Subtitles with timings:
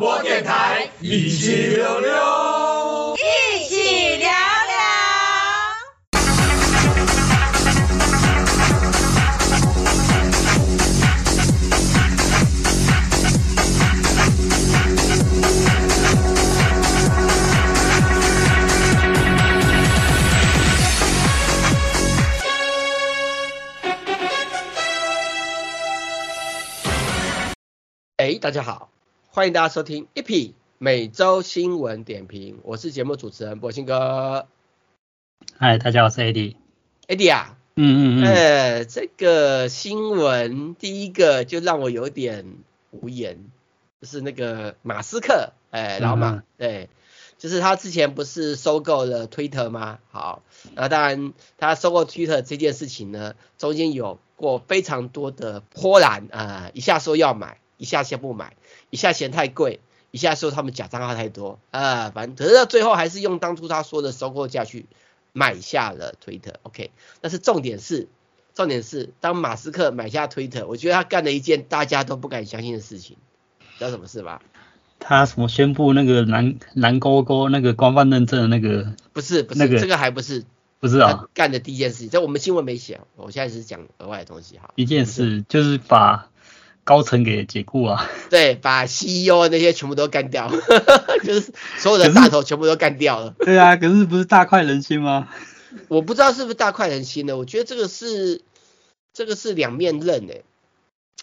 [0.00, 4.34] 播电台，一起溜溜，一起聊聊。
[28.16, 28.88] 哎，大家好，
[29.32, 34.48] 欢迎大家收听 EP 每周新闻点评，我是节目主持人柏兴哥。
[35.56, 36.56] 嗨，大家好，我是 AD。
[37.06, 42.56] AD 啊，嗯嗯嗯，呃，这个新闻第一个就让我有点
[42.90, 43.38] 无言，
[44.00, 46.90] 就是那个马斯克，哎，老马，嗯、对，
[47.38, 50.00] 就是他之前不是收购了 Twitter 吗？
[50.10, 50.42] 好，
[50.74, 57.58] 那当然他收购 Twitter 这件事情呢，中间有过非常多的波澜啊、呃，一下说要买。
[57.80, 58.58] 一下先不买，
[58.90, 64.86] 一下嫌太贵，一下说他们假账号太多啊，反正可是到最后还是用当初他说的收购价去
[65.32, 66.54] 买下了推特。
[66.64, 68.08] OK，但是重点是，
[68.54, 73.16] 重点是当马斯克买下推特，我觉得他干了一件大家都不敢相信的事情，
[73.78, 74.42] 知道什么事吧？
[74.98, 78.92] 他什么宣布那个蓝蓝勾勾那个官方认证的那个？
[79.12, 80.44] 不是不是，那个这个还不是
[80.80, 81.26] 不是啊？
[81.32, 84.72] 干的第一件事情，这我们新闻没写，我现在是讲额外的东西哈。
[84.74, 86.29] 一件事就是把。
[86.90, 88.04] 高层给解雇啊？
[88.30, 90.50] 对，把 CEO 那些全部都干掉，
[91.22, 93.32] 就是所有的大头全部都干掉了。
[93.38, 95.28] 对啊，可是不是大快人心吗？
[95.86, 97.36] 我不知道是不是大快人心呢？
[97.36, 98.40] 我觉得这个是
[99.14, 100.42] 这个是两面刃诶。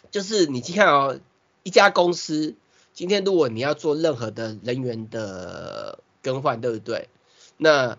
[0.09, 1.19] 就是你看哦，
[1.63, 2.55] 一家公司
[2.93, 7.09] 今天如果你要做任何的人员的更换，对不对？
[7.57, 7.97] 那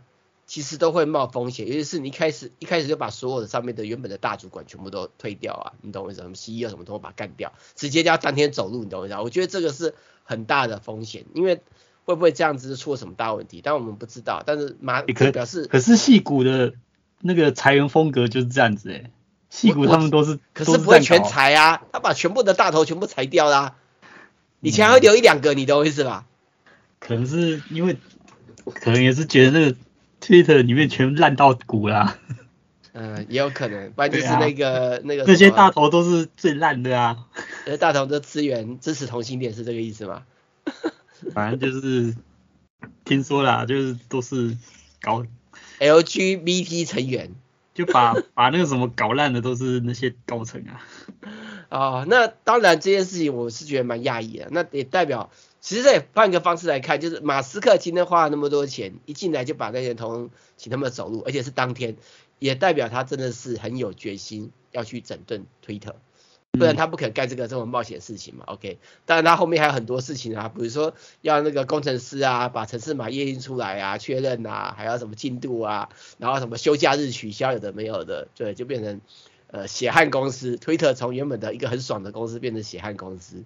[0.49, 9.21] 其实都会冒风险，尤其是你一开始一开始就把所有的上面的原本的大主管全部都推掉啊，你懂我意思吗？CEO 什么都把它干掉，直接叫当天走路，你懂我意思吗？
[9.21, 9.95] 我觉得这个是
[10.25, 11.61] 很大的风险，因为
[12.07, 13.61] 会不会这样子出了什么大问题？
[13.63, 14.43] 但我们不知道。
[14.47, 16.73] 但是马可表示，可是戏骨的
[17.21, 19.11] 那个裁员风格就是这样子诶，
[19.51, 23.77] 戏骨他们都是，可是不会全裁啊，他把全部的大头全部裁掉啦，
[24.63, 26.25] 以前还会留一两个，你懂我意思吧？
[27.01, 27.99] 可能是因为，
[28.65, 29.77] 可能也是觉得那个。
[30.21, 32.19] Twitter 里面全烂到骨啦，
[32.93, 37.27] 嗯，也有可能，不然就是那个、啊、那个那些大头都是最烂的啊，
[37.67, 40.25] 那大头的资源支持同性恋是这个意思吗？
[41.33, 42.15] 反正就是
[43.05, 44.57] 听说啦，就是都是
[45.01, 45.25] 搞
[45.79, 47.31] LGBT 成员，
[47.75, 50.83] 就把 把那个什么搞烂的都是那些高层啊。
[51.71, 55.31] 哦，那当然这件事情我是觉得蛮讶异的，那也代表。
[55.61, 61.97] 其实再换个方式来看，就是马斯克今天花了那么多钱，一进来就把那些同请他们走路，而且是当天，
[62.39, 65.97] 也代表他真的是很有决心要去整顿推特，
[66.53, 68.45] 不然他不肯干这个这么冒险事情嘛。
[68.47, 79.01] OK，当然他后面还有很多事情啊，比如说要那个工程师啊，把程式码验印出来啊，确认啊，还要什么进度啊，然后什么休假日取消有的没有的，对，就变成
[79.49, 83.45] 呃血汗公司，推特从原本的一个很爽的公司变成血汗公司。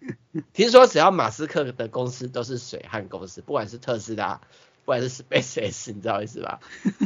[0.54, 4.40] 听说只要马斯克的公司都是水汗公司，不管是特斯拉，
[4.84, 6.60] 不管是 SpaceX，你知道意思吧？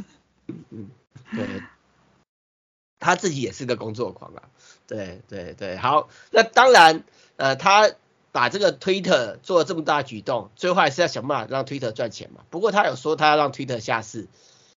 [0.46, 0.90] 嗯，
[1.32, 1.62] 对，
[2.98, 4.42] 他自己也是个工作狂啊。
[4.86, 7.02] 对对对，好，那当然，
[7.36, 7.90] 呃，他
[8.30, 12.44] 把这个推特做了这么大举动，最后还是要想办法让推特赚钱嘛。
[12.50, 14.28] 不过他有说他要让推特下市，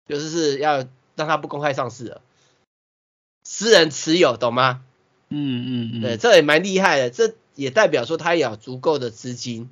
[0.08, 2.22] 就是是要让他不公开上市了，
[3.44, 4.84] 私人持有，懂吗？
[5.30, 7.36] 嗯嗯嗯，对，这也蛮厉害的，这。
[7.56, 9.70] 也代表说他有足够的资金，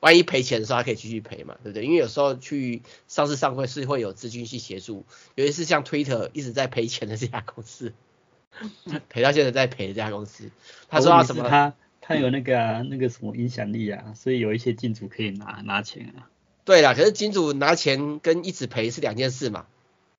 [0.00, 1.84] 万一赔钱的时候，他可以继续赔嘛，对不对？
[1.84, 5.04] 因为有时候去上市上会是会有资金去协助，
[5.34, 7.92] 尤其是像 Twitter 一直在赔钱的这家公司，
[9.10, 10.50] 赔到现在在赔的这家公司，
[10.88, 11.48] 他说他什么？
[11.48, 16.30] 他他有那个、啊、那个什么影响力啊，所以有一些金主可以拿拿钱啊。
[16.64, 19.66] 对啦，可是金主拿钱跟一直赔是两件事嘛。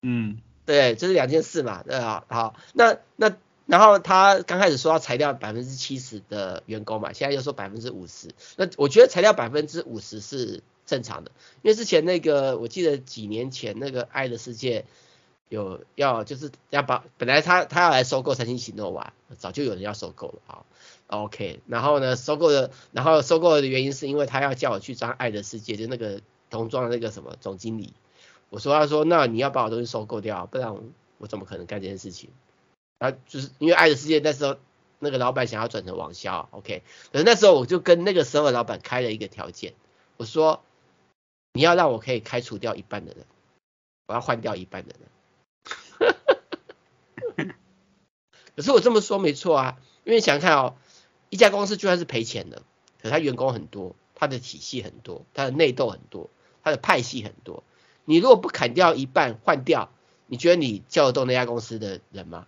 [0.01, 1.83] 嗯，对，这是两件事嘛。
[1.83, 3.35] 对啊，好，那那。
[3.71, 8.27] 然后他刚开始说要裁掉百分之七十的员工嘛，现在又说百分之五十。
[8.57, 11.31] 那我觉得裁掉百分之五十是正常的，
[11.61, 14.83] 因为之前那个我记得几年前那个爱的世界
[15.47, 20.65] 有要就是要把本来他他要来收购三星喜诺瓦，早就有人要收购了啊。
[21.07, 26.19] OK，然后呢收购的，然后收购的原因是因为他要叫我去当爱的世界，就那个
[26.49, 27.93] 童装的那个什么总经理。
[28.49, 30.75] 我说他说那你要把我东西收购掉，不然
[31.19, 32.31] 我怎么可能干这件事情？
[33.01, 34.57] 啊，就是因为爱的世界那时候
[34.99, 39.73] 那个老板想要转成网销，OK，可是那时候我就跟那个时候的老板开了一个条件，
[40.17, 40.61] 我说
[41.53, 43.25] 你要让我可以开除掉一半的人，
[44.05, 45.09] 我要换掉一半的人。
[48.55, 50.75] 可是我这么说没错啊，因为想看哦，
[51.31, 52.61] 一家公司就算是赔钱的，
[53.01, 56.29] 可是他员工很多，他的体系很多，他的内斗很多，
[56.63, 57.63] 他的派系很多。
[58.05, 59.89] 你如果不砍掉一半换掉，
[60.27, 62.45] 你觉得你叫得动那家公司的人吗？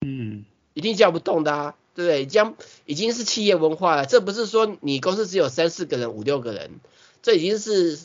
[0.00, 0.44] 嗯，
[0.74, 2.26] 一定叫不动的啊，对不对？
[2.26, 2.54] 将
[2.86, 6.80] 已经是企业文化了，这不是说你公司只有三四个人、五六个人，
[7.22, 7.98] 这已经是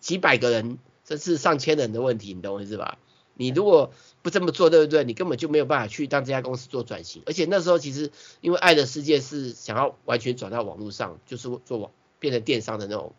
[0.00, 2.98] 几百个人，甚至上千人的问题，你懂我意思吧？
[3.34, 5.04] 你如果不这么做，对不对？
[5.04, 7.22] 你根本就没有办法去当这家公司做转型。
[7.24, 8.10] 而且那时候其实
[8.42, 13.14] 因为爱的世界是想要完全转到网络上，就是做网变成电商的那种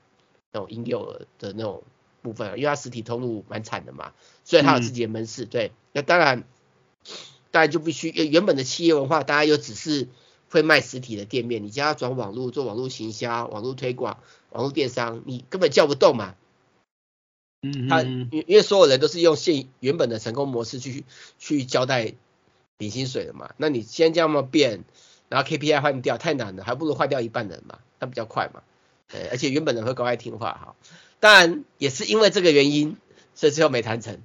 [0.51, 1.81] 那种婴幼儿的那种
[2.21, 4.13] 部分，因为它实体通路蛮惨的嘛，
[4.45, 5.45] 所以它有自己的门市。
[5.45, 6.43] 对，那当然，
[7.53, 10.07] 当然就必须原本的企业文化，大家又只是
[10.49, 14.17] 会卖实体的店面，你叫它转网络做网络行销、网络推广、
[14.49, 16.33] 网络电商，你根本叫不动嘛。
[17.61, 21.05] 嗯，他因因为所有人都是用现原本的成功模式去
[21.37, 22.13] 去交代
[22.79, 24.83] 领薪水的嘛，那你先这么变，
[25.29, 28.63] 然后 KPI 换掉太难了，还不如换掉一半人嘛，那比较快嘛，
[29.07, 30.75] 对，而且原本人会乖乖听话哈，
[31.19, 32.97] 当然也是因为这个原因，
[33.35, 34.19] 所以最后没谈成，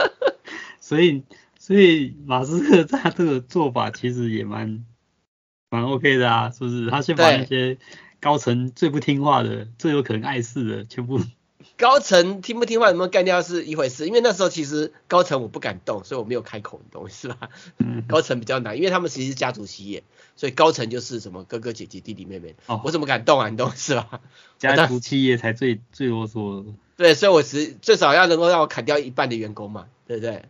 [0.78, 1.24] 所以
[1.70, 4.84] 所以马斯克他这个做法其实也蛮
[5.70, 6.90] 蛮 OK 的啊，是不是？
[6.90, 7.78] 他先把那些
[8.18, 11.20] 高层最不听话的、最有可能碍事的全部。
[11.78, 17.50] 高层听不听话，有没有干掉是一回事，因为那时候其实高层我不敢动，所以我没有开口，你懂是吧？
[17.78, 20.02] 嗯， 高层比较难，因为他们其实是家族企业，
[20.34, 23.48] 所以高层就是什么哥哥姐姐弟弟妹妹，哦，我怎么敢动啊？
[23.48, 24.20] 你懂是吧？
[24.58, 26.64] 家族企业才最最啰嗦。
[26.96, 30.46] 对，所以我是最少要能够让我砍掉一半的员工嘛，对不对？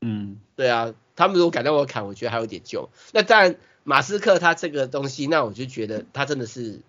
[0.00, 2.90] 嗯，对啊，他们如果敢让我砍，我觉得还有点救。
[3.12, 6.80] 那当然，马斯克他这个东西，那我就觉得他真的是。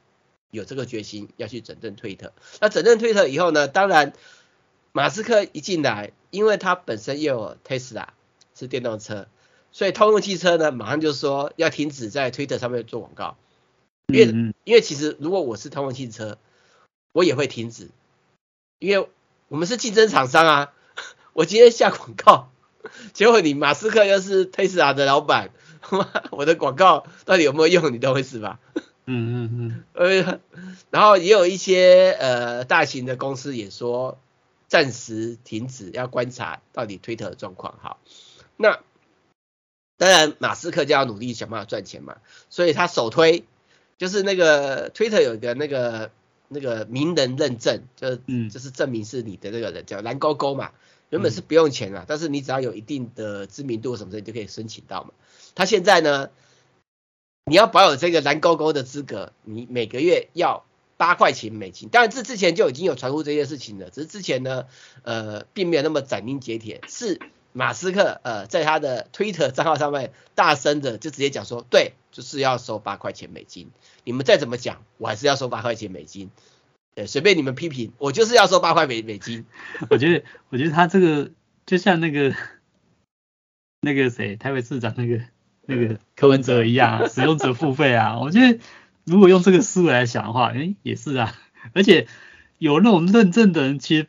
[0.50, 2.31] 有这个决心要去整顿推特，
[2.62, 3.68] 那整顿推特以后呢？
[3.68, 4.13] 当然，
[4.94, 8.07] 马斯克一进来，因为他本身又有 Tesla
[8.56, 9.27] 是电动车，
[9.74, 13.38] 所以通用汽车呢，马上就说要停止在推特上面做广告，
[14.07, 16.38] 因为因为其实如果我是通用汽车，
[17.12, 17.89] 我也会停止，
[18.80, 19.09] 因为
[19.50, 20.74] 我们是竞争厂商啊，
[21.33, 22.50] 我今天下广告，
[23.13, 25.51] 结果你马斯克又是 Tesla 的老板，
[26.31, 27.91] 我的广告到底有没有用？
[27.93, 28.59] 你懂我意思吧？
[29.05, 29.83] 嗯嗯嗯，
[30.25, 30.39] 呃，
[30.89, 34.19] 然后也有一些呃大型的公司也说
[34.67, 37.79] 暂时停止，要观察到底推特的状况。
[37.81, 37.99] 好，
[38.57, 38.79] 那
[39.97, 42.17] 当然马斯克就要努力想办法赚钱嘛，
[42.49, 43.45] 所以他首推
[43.97, 46.11] 就是那个推特有一个那个
[46.49, 50.71] 那个名人认证，就嗯就是证明是你的那个人叫蓝勾勾嘛，
[51.09, 55.12] 原本是不用钱啊，但是你只要有一定的知名度什么的，你就可以申请到嘛。
[55.56, 56.30] 他现在呢？
[57.50, 60.65] 你要保有这个蓝勾勾的资格，你每个月要
[60.98, 61.88] 八块钱美金。
[61.88, 64.65] 当然，这之前就已经有传出这件事情了，只是之前呢，
[65.04, 66.81] 呃，并没有那么斩钉截铁。
[66.89, 67.21] 是
[67.54, 73.71] 马斯克呃，在他的推特账号上面大声的就直接讲说，对，就是要收八块钱美金。
[74.04, 76.30] 你们再怎么讲，我还是要收八块钱美金。
[76.97, 79.45] 对，随便你们批评，我就是要收八块美美金。
[79.91, 81.29] 我觉得，我觉得他这个
[81.67, 82.33] 就像那个
[83.81, 85.21] 那个谁，台北市长那个。
[85.69, 88.57] 那个柯文哲一样啊，使用者付费啊，我觉得
[89.03, 91.35] 如果用这个思维来想的话，诶，也是啊，
[91.73, 92.07] 而且
[92.57, 94.07] 有那种认证的人，其实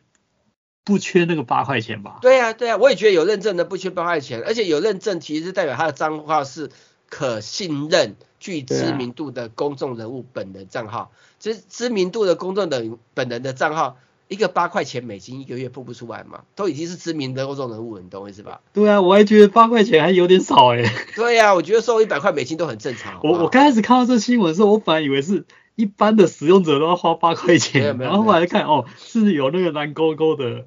[0.85, 2.19] 不缺那个八块钱吧？
[2.21, 6.69] 对啊，对啊，我也觉得有认证的不缺八块钱，而且有认证其实是代表他的账号是
[7.09, 13.97] 可信任、具知名度的公众人物本人账号，其实、啊、知名度的公众人本人的账号。
[14.29, 18.61] 一个八块钱美金一个月付不出来嘛，都已经是知名的公众人物了，你懂我意思吧？
[18.73, 23.27] 对啊，我还觉得八块钱还有点少诶、欸、对呀、啊，我觉得收一百块美金都很正常好好。
[23.27, 30.65] 我我刚开始看到这新闻的时候，我本来以为是一般的使用者都要花八块钱，然后后来看哦，是有那个蓝勾勾的，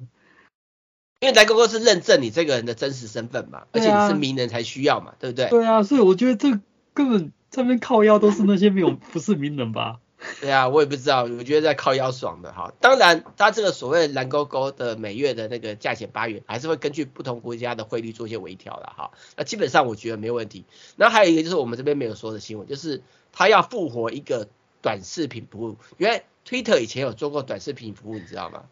[1.23, 5.47] 因为蓝勾勾是认证你这个人的真实身份嘛，而且你是名人才需要嘛，对不对？
[5.47, 6.59] 对啊，所以我觉得这
[6.93, 9.99] 根本这边靠腰都是那些没有不是名人吧。
[10.39, 12.73] 对啊，我也不知道，我觉得在靠腰爽的哈。
[12.81, 19.11] 当然，它这个所谓蓝勾勾的每月的那个价钱八元，还是会根据不同国家的汇率做一些微调的哈。
[19.37, 20.65] 那基本上我觉得没问题。
[20.95, 23.01] 那还有一个就是我们这边没有说的新闻，就是
[23.31, 24.47] 它要复活一个
[24.81, 25.77] 短视频服务。
[25.97, 28.63] 因为 Twitter 以前有做过短视频服务，你知道吗？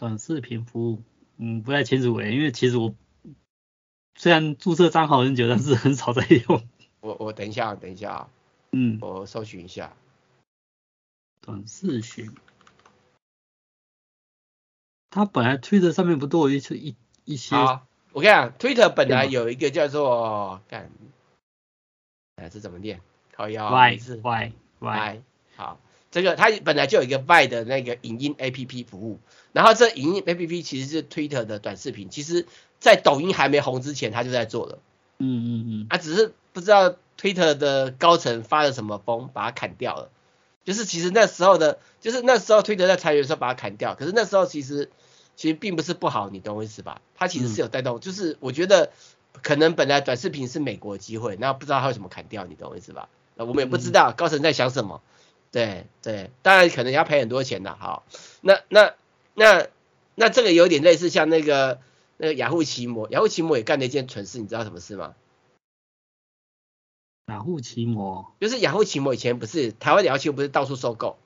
[0.00, 1.02] 短视频服务，
[1.36, 2.94] 嗯，不太清楚诶，因为其实我
[4.14, 6.66] 虽然注册账号很久，但是很少在用。
[7.00, 8.30] 我我等一下，等一下啊。
[8.72, 9.94] 嗯，我搜寻一下
[11.42, 12.34] 短视频。
[15.10, 17.54] 它本来推特上面不都有一些一一些？
[17.54, 20.90] 好，我跟你讲，推特本来有一个叫做干，
[22.36, 23.02] 哎，这怎么念？
[23.32, 25.22] 靠腰啊，Y Y Y。
[25.56, 25.78] 好，
[26.10, 29.18] 这个它本来就有一个 Y 的那个影音 APP 服务，
[29.52, 32.46] 然后这影音 APP 其实是推特的短视频，其实
[32.78, 34.78] 在抖音还没红之前，它就在做了。
[35.18, 35.86] 嗯嗯嗯。
[35.90, 36.94] 啊，只是不知道。
[37.20, 40.08] 推特的高层发了什么疯，把它砍掉了。
[40.64, 44.88] 就是其实那时候的，就是那时候推特在裁员的时候把它砍掉，可是那时候其实
[45.36, 47.02] 其实并不是不好，你懂我意思吧？
[47.14, 48.90] 它其实是有带动，嗯、就是我觉得
[49.42, 53.10] 可能本来短视频是美国机会，那不知道它为什么砍掉，你懂我意思吧？
[53.34, 55.02] 那我们也不知道高层在想什么。
[55.52, 57.74] 对对，当然可能要赔很多钱的。
[57.74, 58.04] 好，
[58.40, 58.94] 那那
[59.34, 59.66] 那
[60.14, 61.80] 那这个有点类似像那个
[62.16, 65.14] 那个雅虎奇摩，雅虎奇摩也干了一件蠢事，你知道什么事吗？
[67.26, 71.16] 雅虎奇摩就是雅虎奇摩以前不是台湾雅虎奇摩不是到处收购，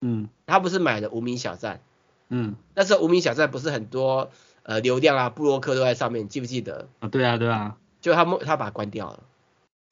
[0.00, 1.80] 嗯，他不是买的无名小站，
[2.28, 4.32] 嗯，那时候无名小站不是很多
[4.64, 6.88] 呃流量啊布洛克都在上面，记不记得？
[6.98, 9.22] 啊，对啊对啊，就他们他把它关掉了，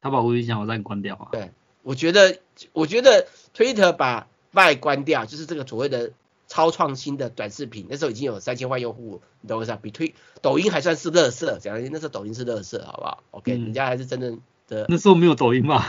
[0.01, 1.29] 他把无名小站关掉啊？
[1.31, 2.41] 对，我觉得
[2.73, 6.13] 我觉得 Twitter 把 Vine 关掉，就是这个所谓的
[6.49, 9.79] 超创新的短视频，那时候已经有三千万用户，你懂我意思？
[9.81, 14.87] 比推抖音还算是乐色，讲那时候抖音是乐色，好不好？OK，、嗯、人家还是真正的。
[14.89, 15.87] 那时候没有抖音吧？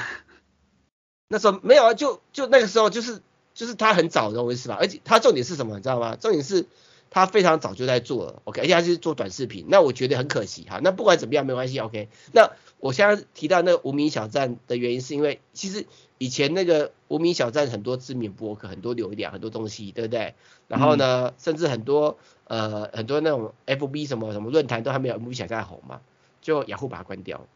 [1.28, 3.22] 那时候没有啊，就就那个时候就是
[3.54, 4.78] 就是他很早的，我意思吧？
[4.80, 6.16] 而且他重点是什么，你知道吗？
[6.16, 6.68] 重点是
[7.10, 10.80] 他非常早就在做了，OK，而且他是做短视频，那我觉得很可惜哈。
[10.84, 12.10] 那不管怎么样没关系，OK。
[12.34, 15.86] 那我现在提到那个无名小站的原因，是因为其实
[16.22, 20.36] 以前那个无名小站很多知名博客，很多流量，很多东西，对不对？
[20.68, 26.00] 然后呢，嗯、甚至很多呃很多那种 FB 什么什么论坛都还没有无名小站红嘛，
[26.40, 27.48] 就雅虎把它关掉。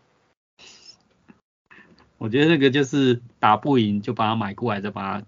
[2.17, 5.25] 我觉得那个就是打不赢就把它买过来，再把它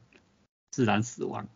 [0.71, 1.47] 自然死亡。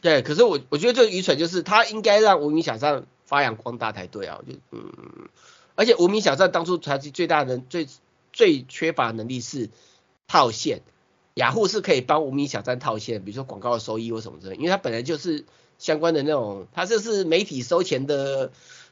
[0.00, 4.38] 对，可是我我觉得最愚蠢就是他应该让无名小站发扬光大才对啊！
[4.40, 5.28] 我就嗯，
[5.74, 7.88] 而且无名小站当初它最大的最
[8.32, 9.68] 最缺乏的能力是
[10.26, 10.80] 套现，
[11.34, 15.44] 雅虎是可以帮无名小站套现，比如说广告的收益或什么之类，因为它本来就是
[15.78, 18.50] 相关的那种，它这是媒体收钱的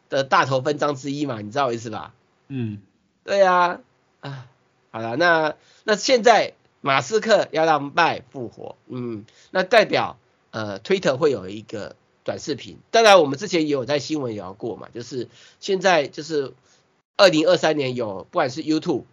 [0.08, 2.14] 的大头分章之一嘛，你知道我意思吧？
[2.48, 2.82] 嗯，
[3.24, 3.80] 对啊，
[4.20, 4.48] 啊。
[4.94, 10.18] 好了，那那现在马斯克要让 Vine 复活，嗯，那代表
[10.50, 15.28] 呃推特会有一个短视频，当然我们之前也有在新闻聊过嘛，就是
[15.60, 16.52] 现在就是
[17.16, 19.04] 二零二三年有不管是 YouTube，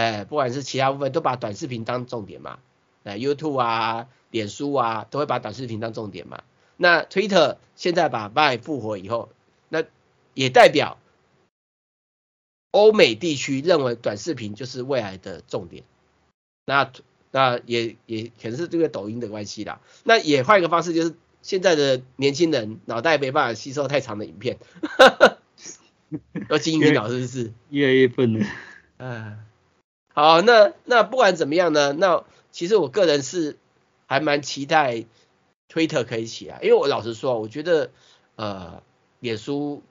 [0.00, 2.58] 哎，不管是其他部分都把短视频当重点嘛，
[3.04, 6.42] 哎，YouTube 啊、脸书啊都会把短视频当重点嘛，
[6.76, 9.28] 那 Twitter 现在把 Vine 复活以后，
[9.68, 9.84] 那
[10.34, 10.96] 也代表。
[12.72, 15.82] 欧美地区认为短视频就是未来的重点，
[16.66, 16.92] 那
[17.32, 19.80] 那也也可能是这个抖音的关系啦。
[20.04, 24.58] 那也换一个方式，就是现在的年轻人脑袋没办法吸收太长的影片，
[26.48, 27.52] 要精晕了是不是？
[27.70, 28.46] 越来越笨了。
[28.98, 29.44] 嗯，
[30.20, 33.56] 好，那那不管怎么样呢，那其实我个人是
[34.04, 35.06] 还蛮期待
[35.66, 37.90] 推特可以起来，因为我老实说，我觉得
[38.36, 38.82] 呃，
[39.20, 39.82] 脸书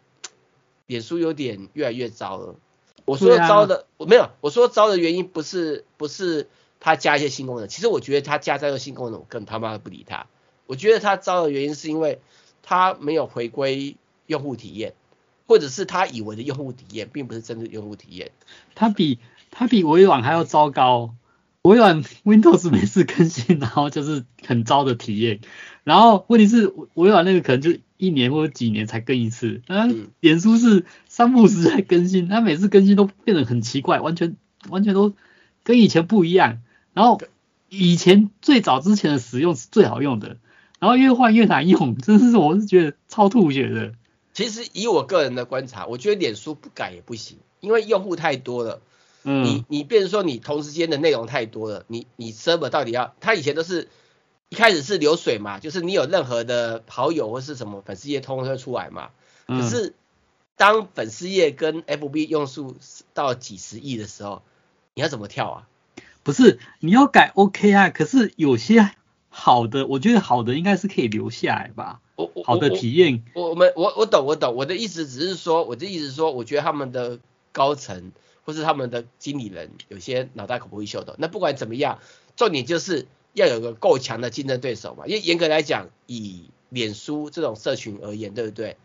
[0.85, 2.53] 脸书有点越来越糟了。
[3.05, 6.47] 我说糟的，我没有，我说糟的原因不是不是
[6.79, 10.27] 他加一些新功能，其实我觉得他加这个新功能，我更他妈的不理他。
[10.67, 12.21] 我觉得他糟的原因是因为
[12.61, 14.93] 他没有回归用户体验，
[15.47, 18.31] 或者是他以为的用户体验，并不是真的用户体验。
[18.75, 19.17] 他比
[19.51, 21.15] 他比微软还要糟糕。
[21.61, 25.41] 微软 Windows 每次更新， 然后就是很糟的体验。
[25.83, 34.37] 然后问题是微软那个可能就一年或者几年才更一次，嗯，脸书是三不五时在更新，它每次更新都变得很奇怪，完全
[34.69, 35.13] 完全都
[35.63, 36.59] 跟以前不一样。
[36.93, 37.19] 然后
[37.67, 40.37] 以前最早之前的使用是最好用的，
[40.79, 43.91] 然后越换越难用，真是我是觉得超吐血的。
[44.31, 48.81] 其实以我个人的观察，我觉得脸书不改也不行，因为用户太多了。
[49.23, 53.13] 嗯，你你变成说你同时间的内容太多了，你你 server 到底要？
[53.19, 53.89] 他以前都是
[54.47, 59.09] 一开始是流水嘛，就是你有任何的好友或是什么粉丝页通通会出来嘛。
[59.47, 59.93] 可是
[60.55, 62.75] 当粉丝页跟 FB 用数
[63.13, 64.41] 到几十亿的时候，
[64.93, 65.67] 你要怎么跳啊？
[66.23, 68.91] 不是你要改 OK 啊，可是有些
[69.29, 71.99] 好的，我觉得好的应该是可以留下来吧。
[72.15, 77.19] 我我好的体验，我我们我我懂我懂，我的意思只是说，我的意思是说，我觉得他们的
[77.51, 78.11] 高层。
[78.43, 81.99] 或是他们的经理人有些脑袋可不会秀的，那不管怎么样，
[82.35, 85.05] 重点就是要有个够强的竞争对手嘛。
[85.07, 88.77] 因为严格来讲，以脸书这种社群而言，对不对？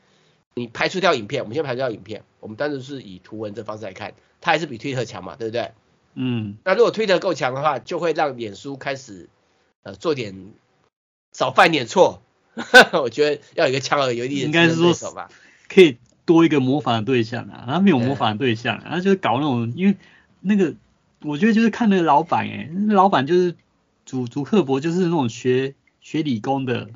[0.55, 5.73] 你排除掉影片，我们先排除掉影片，我们单纯是以图文这方式来看，它还是比推特强嘛，对不对？
[6.15, 6.57] 嗯。
[6.65, 9.29] 那如果推特够强的话，就会让脸书开始
[9.83, 10.53] 呃做点
[11.33, 12.23] 少犯点错。
[13.03, 15.29] 我觉得要有一个强而有力的竞争对手吧，
[15.69, 15.99] 可以。
[16.27, 19.97] 多一个模仿的对象啊，他没有模仿的对象，他就是搞那种，因为
[20.41, 20.75] 那个
[21.23, 23.57] 我觉得就是看那个老板哎，那老板就是
[24.07, 26.89] 主主刻薄，就是那种学学理工的，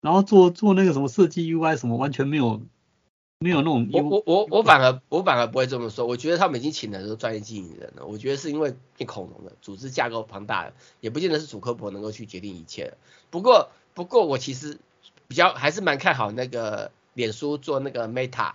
[0.00, 2.62] 然后做做那个什么设计 UI 什么完全没有
[3.38, 3.88] 没有那种。
[3.92, 8.06] 我我我我反而我反而不会这么说，我觉得他们已经请了很多专业经营人了。
[8.06, 12.96] 我觉得是因为变恐龙了，组织架构庞大了，也不见得是主刻薄能够去决定一切了。
[13.30, 14.78] 不过不过我其实
[15.28, 18.52] 比较还是蛮看好那个脸书做那个 Meta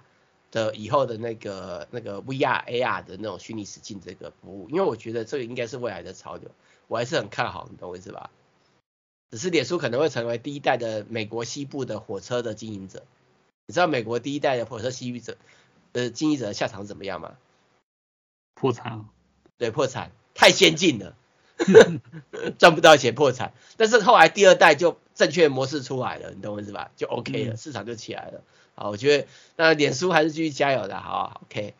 [0.51, 6.51] 的以后的那个那个 VR AR 的那种虚拟实境这个服务，因为我觉得这个应该是未来的潮流，
[6.88, 8.30] 我还是很看好，你懂我意思吧？
[9.30, 13.04] 只是脸书可能会成为第一代的美国西部的火车的经营者。
[13.66, 15.36] 你知道美国第一代的火车西域者
[15.92, 17.36] 的经营者的下场怎么样吗？
[18.54, 19.06] 破产。
[19.58, 21.16] 对，破产，太先进了，
[22.58, 23.54] 赚不到钱破产。
[23.75, 26.92] 但是后来第二代就正确模式出来了，你懂我意思吧？
[26.96, 28.44] 就 OK 了，市场就起来了。
[28.79, 31.74] 好，我觉得那脸书还是继续加油的，好，OK。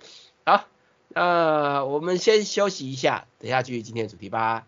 [0.48, 0.66] 好，
[1.10, 4.66] 那我们先休息一下，等下继续今天的主题吧。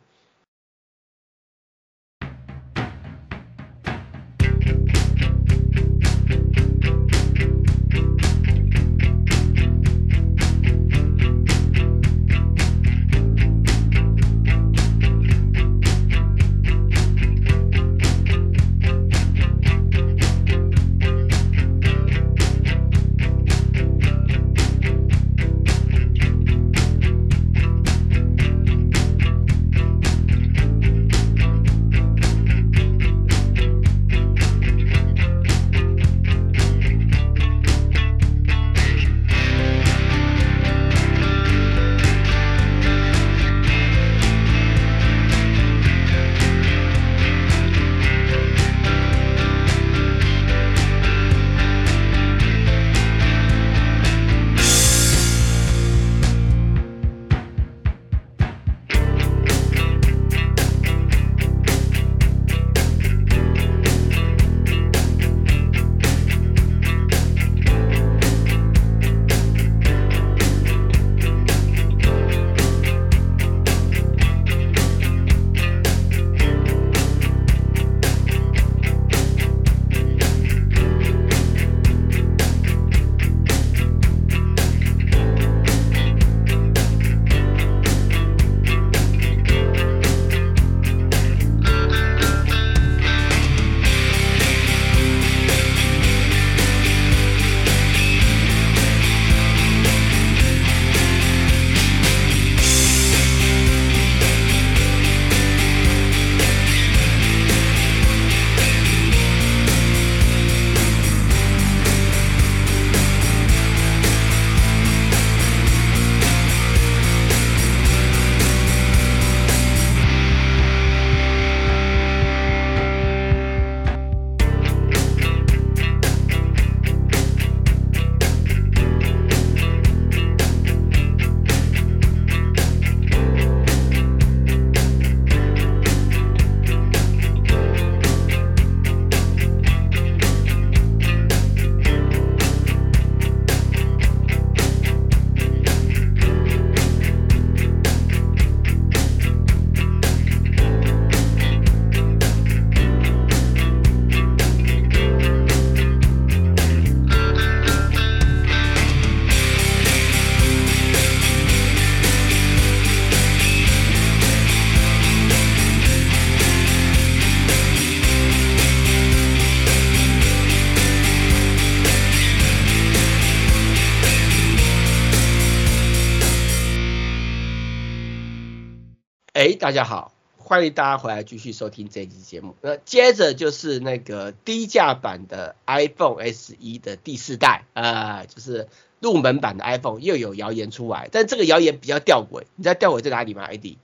[179.70, 182.55] 大家好，欢迎大家回来继续收听这一期节目。
[182.62, 188.68] 那接着就是那个低价版的 iPhone SE 的第四代啊、呃，就是
[189.00, 192.46] 入门版的 iPhone 又有谣言出来，但这个谣言比较吊诡。
[192.55, 193.77] 你知道吊诡在哪里吗？ID？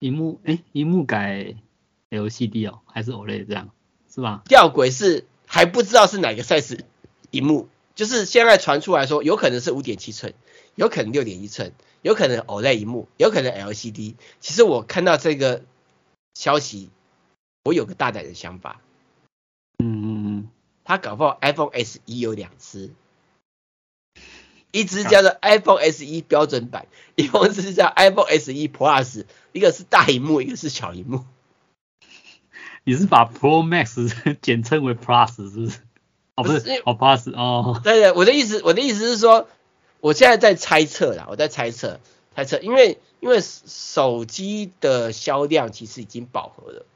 [0.00, 1.54] 萤幕哎，萤幕改
[2.10, 3.70] LCD 哦，还是 OLED 这样
[4.14, 4.42] 是吧？
[4.46, 6.80] 吊诡是还不知道是哪个 size
[7.30, 10.34] 萤幕，就是现在传出来说有可能是五点七寸，
[10.74, 11.72] 有可能六点一寸。
[12.06, 14.14] 有可能 OLED 屏幕，有可能 LCD。
[14.38, 15.64] 其实我看到这个
[16.34, 16.88] 消息，
[17.64, 18.80] 我有个大胆的想法。
[19.82, 20.48] 嗯
[20.84, 22.92] 他搞不好 iPhone SE 有两只，
[24.70, 31.24] 一只叫做 iPhone SE 标准版，一个是叫 iPhone SE Plus，一个是大屏幕，一个是小屏幕。
[32.84, 35.80] 你是把 Pro Max 简称为 Plus 是不是？
[36.36, 37.80] 哦不是，哦 Plus 哦。
[37.82, 39.48] 对对，我的意思，我的意思是说。
[40.06, 41.98] 我现在在猜测啦，我在猜测，
[42.32, 46.86] 猜测，因为因为手机的销量其实已经饱和了，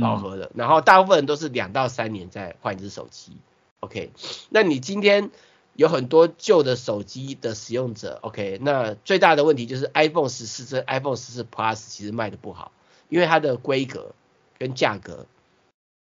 [0.00, 3.36] 饱和了，然后大部分人都是两到三年再换一只手机
[3.78, 4.10] OK，
[4.48, 5.30] 那你今天
[5.74, 12.72] 有很多旧的手机的使用者，OK，那最大的问题就是 iPhone 十四这 iPhone 十四 Plus 其实卖的不好，
[13.08, 14.10] 因为它的规格
[14.58, 15.26] 跟价格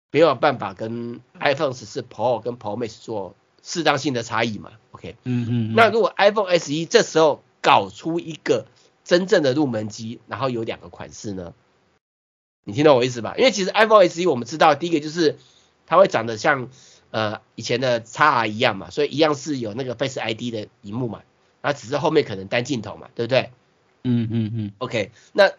[0.09, 3.35] 没有办法跟 iPhone 十四 Pro 跟 Pro Max 做
[3.67, 8.65] 适当性的差异嘛，OK，嗯嗯，那如果 iPhone SE 这时候搞出一个
[9.03, 11.53] 真正的入门机，然后有两个款式呢？
[12.63, 13.35] 你听懂我意思吧？
[13.37, 15.37] 因为其实 iPhone SE 我们知道，第一个就是
[15.85, 16.69] 它会长得像
[17.11, 21.23] 呃以前的 XR 一样嘛，所以一样是有那个 Face ID 的荧幕嘛，
[21.61, 23.51] 那只是后面可能单镜头嘛，对不对？
[24.05, 25.51] 嗯嗯嗯，OK，那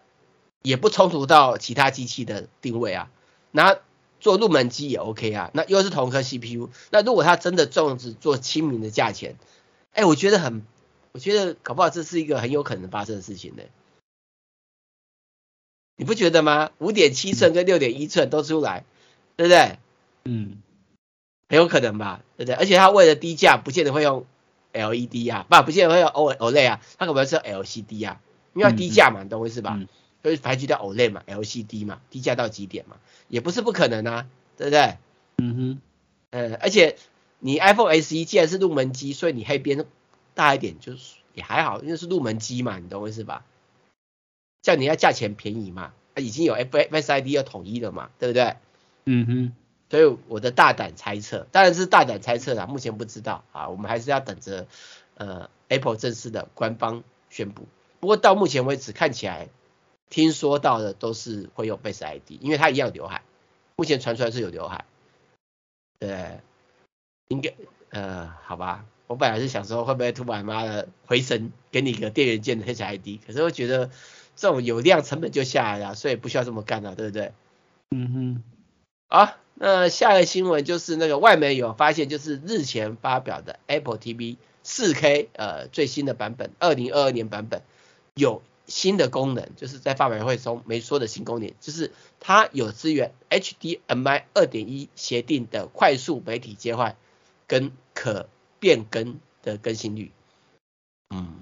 [0.63, 3.11] 也不冲突到其他机器的定位啊，
[3.51, 3.77] 那
[4.19, 9.35] 做入门机也 OK 啊，那又是同颗 CPU，那如果它真的这样子做亲民的价钱，
[9.93, 10.63] 哎，我觉得很。
[11.11, 13.63] 我觉得搞不好这是一个很有可能发生的事情呢，
[15.95, 16.69] 你不觉得吗？
[16.77, 18.85] 五点七寸跟六点一寸都出来，
[19.35, 19.79] 对不对？
[20.23, 20.61] 嗯，
[21.49, 22.55] 很有可能吧，对不对？
[22.55, 24.27] 而且它为了低价，不见得会用
[24.71, 28.21] LED 啊，不，不见得会用 OLED 啊，它可能是 LCD 啊，
[28.53, 29.71] 因为低价嘛，你懂我意思吧？
[29.71, 29.79] 所
[30.23, 34.27] 以排除掉 OLED 嘛，LCD 嘛，低价到极点嘛，也不是不可能啊，
[34.57, 34.97] 对不对？
[35.37, 35.81] 嗯哼，
[36.31, 36.97] 呃，而且
[37.39, 39.85] 你 iPhone SE 既然是入门机，所以你黑边。
[40.35, 43.43] 大一点就是也还好，因为是入门机嘛，你懂我意思吧？
[44.61, 48.55] 叫你要价钱便宜嘛，已经有 Face ID 要统一了嘛，对不对？
[49.03, 49.53] 嗯哼。
[49.89, 54.65] 所以我的大胆猜测，当然是大胆猜测啦，目前不知道啊，我们还是要等着
[55.15, 57.67] 呃 Apple 正式的官方宣布。
[57.99, 59.49] 不过到目前为止看起来，
[60.09, 63.21] 听说到的都是会有 Face ID，因为它一样有刘海，
[63.75, 64.85] 目前传出来是有刘海。
[65.99, 66.39] 对，
[67.27, 67.53] 应该
[67.89, 68.85] 呃好吧。
[69.07, 73.89] 我本来是想说会不会突然妈的回神给你个电源键的 HID，可是我觉得
[74.35, 77.33] 这种有量成本就下来了，所以不需要这么干了，对不对？
[77.89, 78.43] 嗯哼。
[79.07, 87.63] 好，那下一个新闻就是那个外媒有发现，就是日前发表的 Apple TV 4K 呃最新的版本，二零二二年版本
[88.13, 96.95] 有新的功能，就是在发表会中没说的新功能，就是它有支援 HDMI 二点一协定的快速媒体切换
[97.47, 98.29] 跟可
[98.59, 100.11] 变更的更新率，
[101.09, 101.33] 嗯，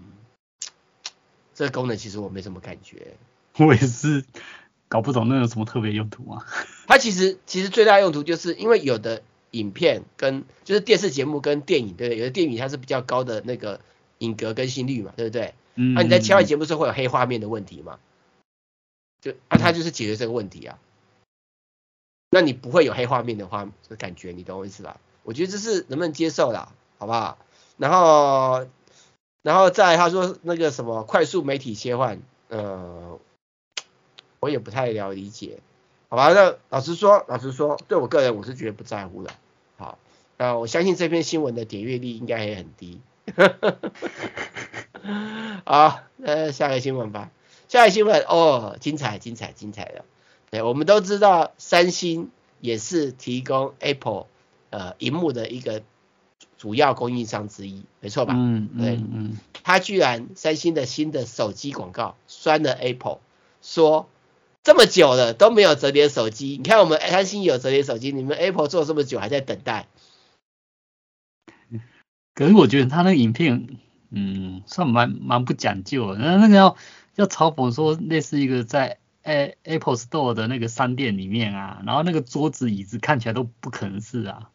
[1.54, 3.18] 这个功能其实我没什么感觉，
[3.58, 4.24] 我也是
[4.88, 6.46] 搞不懂那有什么特别用途啊。
[6.88, 12.20] 它其实其实最大用途就是因为有的影片跟就是电视节目跟电影对不对？
[12.20, 13.82] 有的电影它是比较高的那个
[14.20, 15.54] 影格更新率嘛，对不对？
[15.78, 15.94] 嗯。
[15.94, 17.98] 那你在切换节目的时候会有黑画面的问题嘛？
[19.22, 20.78] 就啊，它就是解决这个问题啊。
[22.30, 25.00] 那你不会有黑画面的话，这感觉你懂我意思吧？
[25.24, 26.74] 我觉得这是能不能接受啦。
[27.00, 27.38] 好不好？
[27.78, 28.66] 然后，
[29.44, 33.20] 然后再他说那个什么快速媒体切换，呃，
[34.40, 35.60] 我也不太了理解。
[36.10, 39.32] 好吧，那老实说，老实说，对我个人我是绝对不在乎的。
[39.78, 40.00] 好，
[40.38, 43.00] 那我相信这篇新闻的点阅率应该也很低。
[45.68, 47.30] 好，那下个新闻吧。
[47.68, 50.06] 下个新闻哦，精彩，精彩，精彩的。
[50.50, 54.28] 对，我们都知道三星也是提供 Apple
[54.70, 55.84] 呃萤幕的一个。
[56.58, 58.34] 主要供应商之一，没错吧？
[58.36, 63.20] 嗯嗯，对，嗯，他居然三星的新的手机广告酸了 Apple，
[63.62, 64.10] 说
[64.64, 69.88] 这么久了都没有折叠手机，你看我们三星有折叠手机，你们 Apple 做这么久还在等待。
[72.34, 73.68] 可是我觉得他那个影片，
[74.10, 76.76] 嗯，算蛮蛮不讲究的，那那个要
[77.16, 84.50] 要嘲讽说类似一个在 Apple Store 的那个商店里面啊，然后那个桌子椅子看起来都不可能是啊。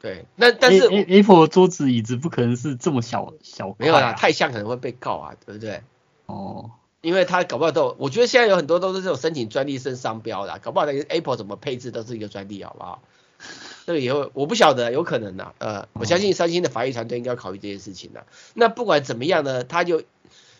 [0.00, 5.82] 对，那但是 A, A, Apple 桌子椅子不可能是这么小小没有啦，太像可能会被告啊，对不对？
[6.26, 13.02] 哦，因为他搞不好都，我觉得现在有很多都是这种申请专利申商标的，搞不好那个 Apple 怎么配置都是一个专利，好不好？
[13.86, 18.24] 这个以后我不晓得，有可能的，呃，我相信三星的法律团队应该要考虑这件事情的。
[18.54, 20.02] 那不管怎么样呢，他就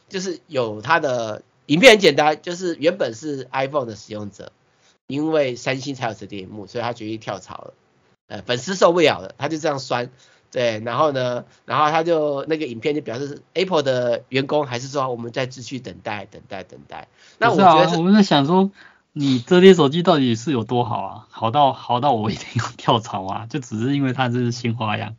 [0.08, 4.52] 就是有他的影片很简单，就是原本是 iPhone 的使用者，
[5.06, 7.74] 因为三星才有折叠屏幕，所以他决定跳槽了。
[8.26, 10.10] 呃，粉丝受不了了，他就这样酸，
[10.50, 17.08] 对，然后呢，然后他就那个影片就表示 Apple 的员工还是说我们在继续等待，等待，等待。
[17.38, 18.70] 那我觉得、啊、我们在想说，
[19.16, 21.26] 你折叠手机到底是有多好啊？
[21.30, 23.46] 好到好到我一定要跳槽啊？
[23.50, 25.14] 就只是因为它这是新花样。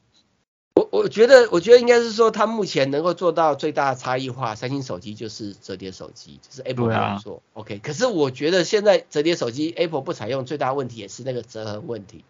[0.75, 7.41] 我我觉得我觉得应该是说，它目前能够做到最大的差异化，三星手机就是折叠手机，就是 Apple 没有做。
[7.53, 12.25] 啊、OK，可是我觉得现在折叠手机 Apple 不采用最大问题也是那个折痕问题。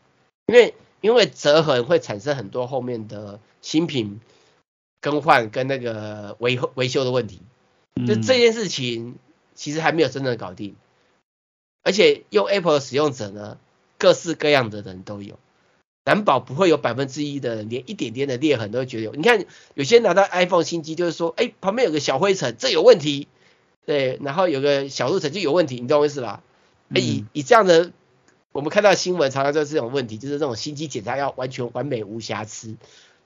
[0.45, 4.19] 因为因为折痕会产生很多后面的新品
[5.01, 7.41] 更换跟那个维维修的问题，
[8.05, 9.15] 就这件事情
[9.55, 10.75] 其实还没有真正搞定，
[11.85, 13.57] 而且用 Apple 的使用者呢，
[13.99, 15.37] 各式各样的人都有，
[16.03, 19.13] 难保不会有百分之一的人连一点点的裂痕都会觉得有。
[19.13, 19.45] 你看
[19.75, 23.27] 有些人拿到 iPhone 新机，就是说，哎，旁边有个小灰尘，这有问题，
[23.85, 26.41] 对，然后有个小路程就有问题，你懂我意思吧？
[26.89, 27.91] 哎，以以这样的，
[28.51, 32.75] 我们看到新闻常常就是这种问题，就是这种新机检查要完全完美无瑕疵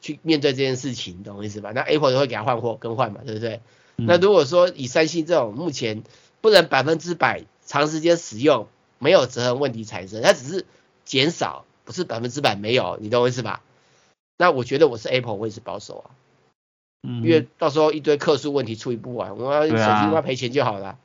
[0.02, 1.72] 去面对这件事情，你懂我意思吧？
[1.74, 3.62] 那 Apple 就会给他换货更换嘛，对不对？
[3.98, 6.04] 嗯、那如果说以三星这种目前
[6.42, 10.66] 不能百分之百长时间使用没有折痕问题产生，它只是
[11.06, 11.64] 减少。
[11.86, 13.64] 不是百分之百没有，你懂我意思吧？
[14.38, 16.14] 那我觉得我是 Apple，我也是保守啊。
[17.02, 21.00] 嗯，因为到时候一堆客诉问题处理不完，我要手机要赔钱就好了。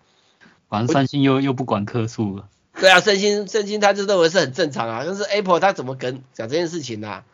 [0.69, 2.51] 反正三星又又不管客诉了。
[2.79, 7.25] 对啊，三星三星他就认为是很正常啊，但是 Apple 他怎么跟讲这件事情呢、啊？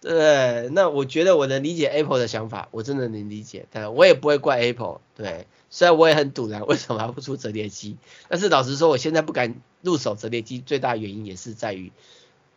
[0.00, 5.00] 对，那我觉得我能理解 Apple 的想法，我真的能理解，但我也不会怪 Apple。
[5.16, 7.96] 对，虽然我也很堵然，为什么还不出折叠机？
[8.28, 11.92] 但是老实说，我现在不敢入手折叠机，最大原因也是在于。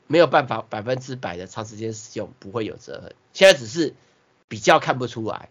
[0.07, 3.93] 没有办法百分之百的长时间使用不会有折痕，现在只是
[4.49, 5.47] 比较看不出来，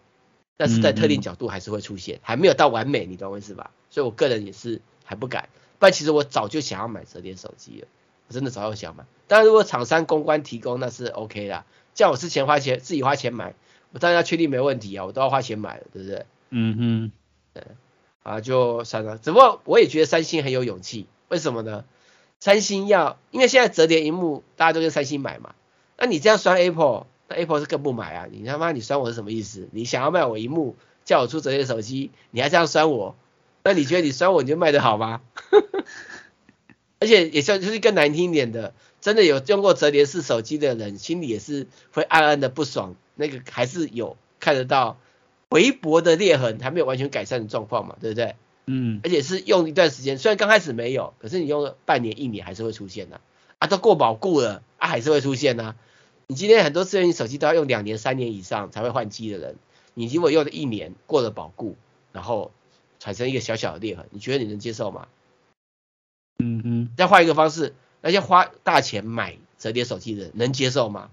[0.55, 3.71] 但是在特定角度还是会出现，还没有到完美，你懂我意思吧？
[3.89, 5.49] 所以我个人也是还不敢，
[5.79, 7.87] 不然其实我早就想要买折叠手机了，
[8.27, 9.03] 我真的早就想买。
[9.27, 13.53] 但如果厂商公关提供那是 OK 啦，叫我之前花钱自己花钱买，
[13.91, 16.25] 我当然要确定没问题啊，我都要花钱买了，对不对？
[16.49, 17.11] 嗯哼，
[17.53, 17.63] 对，
[18.23, 21.85] 啊就算了，只不过我也觉得三星很有勇气，为什么呢？
[22.39, 25.53] 三星要，因为现在折叠荧幕大家都跟三星买嘛，
[25.97, 28.27] 那你这样酸 Apple，那 Apple 是更不买啊！
[28.31, 29.69] 你他妈你酸我是什么意思？
[29.71, 30.75] 你想要卖我荧幕，
[31.05, 33.15] 叫我出折叠手机，你还这样酸我，
[33.63, 35.21] 那你觉得你酸我你就卖得好吗？
[36.99, 44.97] 而且也算就是更难听一点的，真的有用过折叠式手机的人，心里也是会暗暗的不爽，那个还是有看得到
[45.49, 48.35] 微薄的裂痕，还没有完全改善的状况嘛，对不对？
[48.67, 53.21] 嗯，而且是用一段时间，虽然刚开始没有，可是你用了半年、一年还是会出现的啊，
[53.57, 55.75] 啊，都过保固了啊，还是会出现啊。
[56.27, 59.55] 你今天很多智能手机都要用两年、三年以上才会换机的人，
[59.95, 61.75] 你如果用了一年过了保固，
[62.13, 62.51] 然后
[62.99, 65.07] 产生一个小小的裂痕，你觉得你能接受吗？
[66.37, 66.89] 嗯嗯。
[66.95, 71.09] 再换一个方式，那些花大钱买折叠手机的人能接受吗？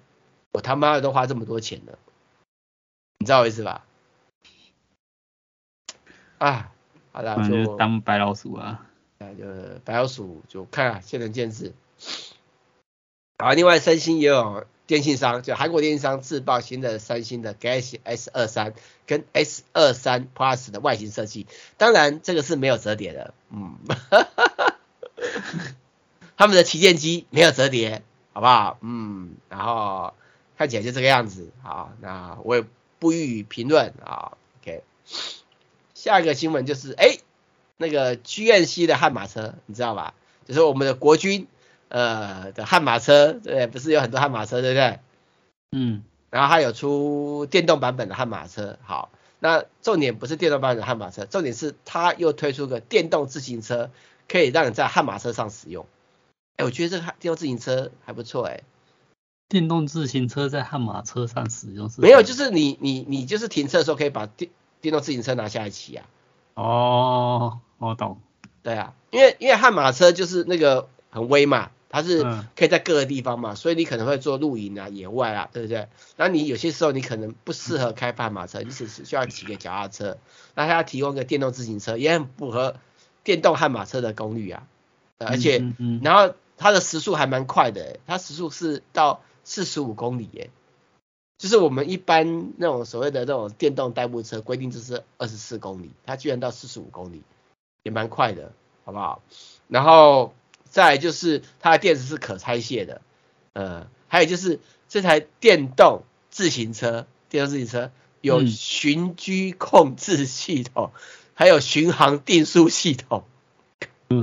[0.53, 1.99] 我他妈的都花这么多钱了，
[3.19, 3.85] 你知道我意思吧？
[6.39, 6.73] 啊。
[7.11, 8.87] 好了，就当白老鼠啊，
[9.19, 9.45] 那就
[9.85, 11.75] 白老鼠就看啊，见仁见智。
[13.39, 18.75] 好，另外三星也有电信商，就韩国电信商自曝新的三星的 Galaxy S 二三
[19.07, 23.77] 跟 S 二三 Plus 的外形设计，当然这个是没有折叠的，嗯，
[26.39, 28.79] 他们的旗舰机没有折叠，好不好？
[28.81, 30.15] 嗯，然后
[30.57, 32.65] 看起来就这个样子，好，那我也
[33.01, 34.85] 不予评论啊，OK。
[35.95, 37.19] 下一个新闻就是，哎，
[37.77, 40.15] 那个 GMC 的悍马车，你知道吧？
[40.47, 41.49] 就是我们的国军，
[41.89, 45.01] 呃的悍马车，对，不是有很多悍马车，对不对？
[45.73, 46.05] 嗯。
[46.31, 53.91] 然后还有出电动版本的悍马车，好，那重点不是电动版本的悍马车，重点是它又推出个电动自行车，
[54.29, 55.85] 可以让你在悍马车上使用。
[56.59, 58.61] 哎，我觉得这个电动自行车还不错，哎。
[59.49, 62.03] 电动自行车在悍马车上使用是？
[62.03, 64.51] 没有，就是你你你就是停车的时候可以把电
[64.83, 66.05] 电动自行车拿下来骑啊！
[66.55, 68.21] 哦，我懂。
[68.63, 72.23] 对啊，因为因为悍马车就是那个很威嘛，它是
[72.57, 75.89] 可以在各个地方嘛，嗯、所以你可能会做露营啊、野外啊，对不对？
[76.17, 80.19] 那你有些时候你可能不适合开悍马车，你只是需要骑个脚踏车，
[80.55, 82.77] 那它要提供个电动自行车，也很符合
[83.25, 84.67] 电动悍马车的功率啊。
[85.19, 90.51] 而且，嗯嗯嗯、然后它的时速还蛮快的，它时速是到四十五公里耶。
[91.39, 97.23] 就是我们一般那种所谓的那种电动代步车规定就是二十四公里，它居然到四十五公里，
[97.85, 98.53] 也蛮快的，
[98.85, 99.23] 好不好？
[99.69, 103.01] 然后再来就是它的电池是可拆卸的，
[103.53, 111.01] 呃，还有就是这台电动自行车，电动自行车有循迹控制系统，嗯、
[111.35, 113.23] 还有巡航定速系统。
[113.23, 113.38] 嗯，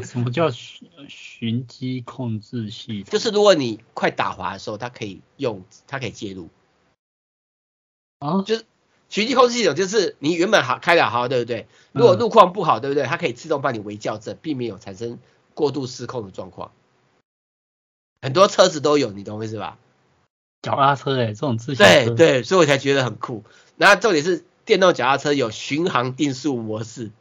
[0.04, 3.12] 什么叫循循机控制系统？
[3.12, 6.50] 就是如果你快打滑的时候，它可以用，它可以介入。
[8.20, 8.66] 啊，就是
[9.10, 11.68] 循迹控制系统，就是你原本好开的好，对不对？
[11.92, 13.04] 如果路况不好，对不对？
[13.04, 15.20] 它可以自动帮你微校正，避免有产生
[15.54, 16.72] 过度失控的状况。
[18.22, 19.78] 很多车子都有，你懂我意思吧？
[20.64, 22.16] 脚踏车哎，这种自行车。
[22.16, 23.44] 对对，所以我才觉得很酷。
[23.78, 27.12] 然后重点是电动脚踏车有巡航定速模式，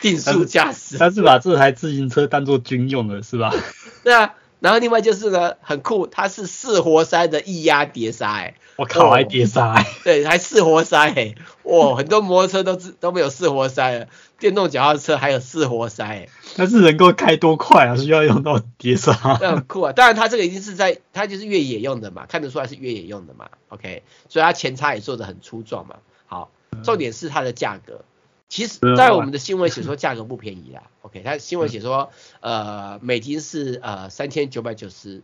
[0.00, 0.98] 定速驾驶。
[0.98, 3.52] 他是把这台自行车当做军用的，是吧？
[4.04, 4.34] 对啊。
[4.60, 14.08] 然后另外就是呢，很酷，它是四活塞的液压碟刹，哎，我靠，还碟刹，对，还四活塞，哎，哇，很多摩托车都 都没有四活塞了，
[14.38, 17.96] 电动脚踏车还有四活塞，哎，但是能够开多快啊？
[17.96, 19.94] 需要用到碟刹，那很酷啊！
[19.94, 25.96] 当然，它这个已经是在，它就是越野用的嘛，看得出来是越野用的嘛，OK，所以它前叉也做的很粗壮嘛。
[26.26, 26.50] 好，
[26.82, 28.02] 重点是它的价格。
[28.50, 32.10] 其实，在我们的新闻写说价格不便宜啦， OK，他新闻写说，
[32.40, 35.22] 呃，美金是呃三千九百九十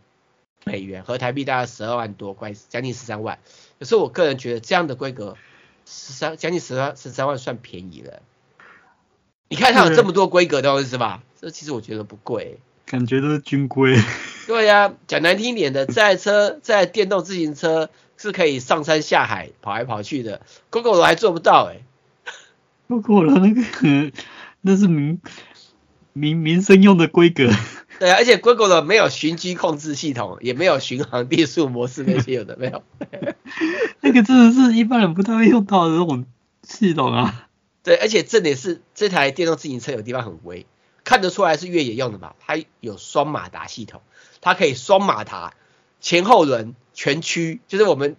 [0.63, 3.37] 美元，和台币大概十二万多，块将近十三万。
[3.79, 5.35] 可是我个人觉得这样的规格，
[5.85, 8.21] 十三将近十三十三万算便宜了。
[9.49, 11.21] 你看它有这么多规格的东西是吧？
[11.39, 13.97] 这其实我觉得不贵，感觉都是军规。
[14.47, 21.83] 对呀、啊，讲难听一点的， 这台车这台电动自行车是可以上山下海跑来跑去的，Gogoro 还做不到哎、欸。
[22.87, 24.11] 包括了那个，
[24.61, 25.21] 那是民
[26.13, 27.49] 民民生用的规格。
[27.99, 32.83] 对啊，而且 Google 的没有循迹控制系统，也没有巡航定速模式那些有的没有。
[34.01, 36.25] 那个真的是一般人不太会用到的这种
[36.63, 37.47] 系统啊。
[37.83, 40.65] 对，而且重点是这台电动自行车有地方很微，
[41.03, 42.35] 看得出来是越野用的嘛。
[42.39, 44.01] 它有双马达系统，
[44.41, 45.53] 它可以双马达，
[45.99, 48.15] 前后轮全驱，就是我们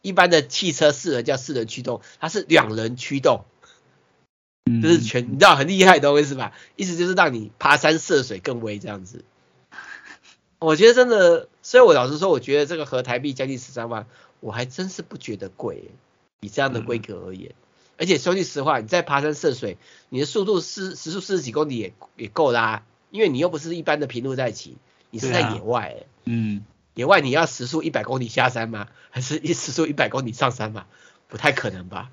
[0.00, 3.44] 一般的汽车四轮叫四轮驱动，它是两轮驱动。
[4.82, 6.52] 就是全，你知道很厉害的东西是吧？
[6.76, 9.24] 意思就是让你爬山涉水更威这样子。
[10.58, 14.06] 我觉得真的，所以我老实说，我觉得这个合台币将近十三万，
[14.40, 15.90] 我还真是不觉得贵，
[16.40, 17.54] 以这样的规格而言。
[17.96, 19.76] 而且说句实话，你在爬山涉水，
[20.08, 24.76] 你的速度四时速四十几公里也也够啦，因为你又不是一般的平路在骑，
[25.10, 26.06] 你是在野外。
[26.24, 28.88] 嗯，野外你要时速一百公里下山吗？
[29.10, 30.86] 还是一时速一百公里上山吗？
[31.28, 32.10] 不太可能吧？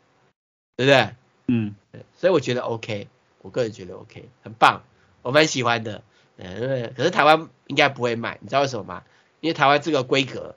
[0.76, 1.14] 对不对？
[1.48, 1.74] 嗯，
[2.16, 3.08] 所以我觉得 OK，
[3.42, 4.82] 我个人觉得 OK，很棒，
[5.22, 6.02] 我蛮喜欢的。
[6.36, 9.04] 嗯，可是台湾应该不会卖，你知道为什么吗？
[9.40, 10.54] 因为台湾这个规格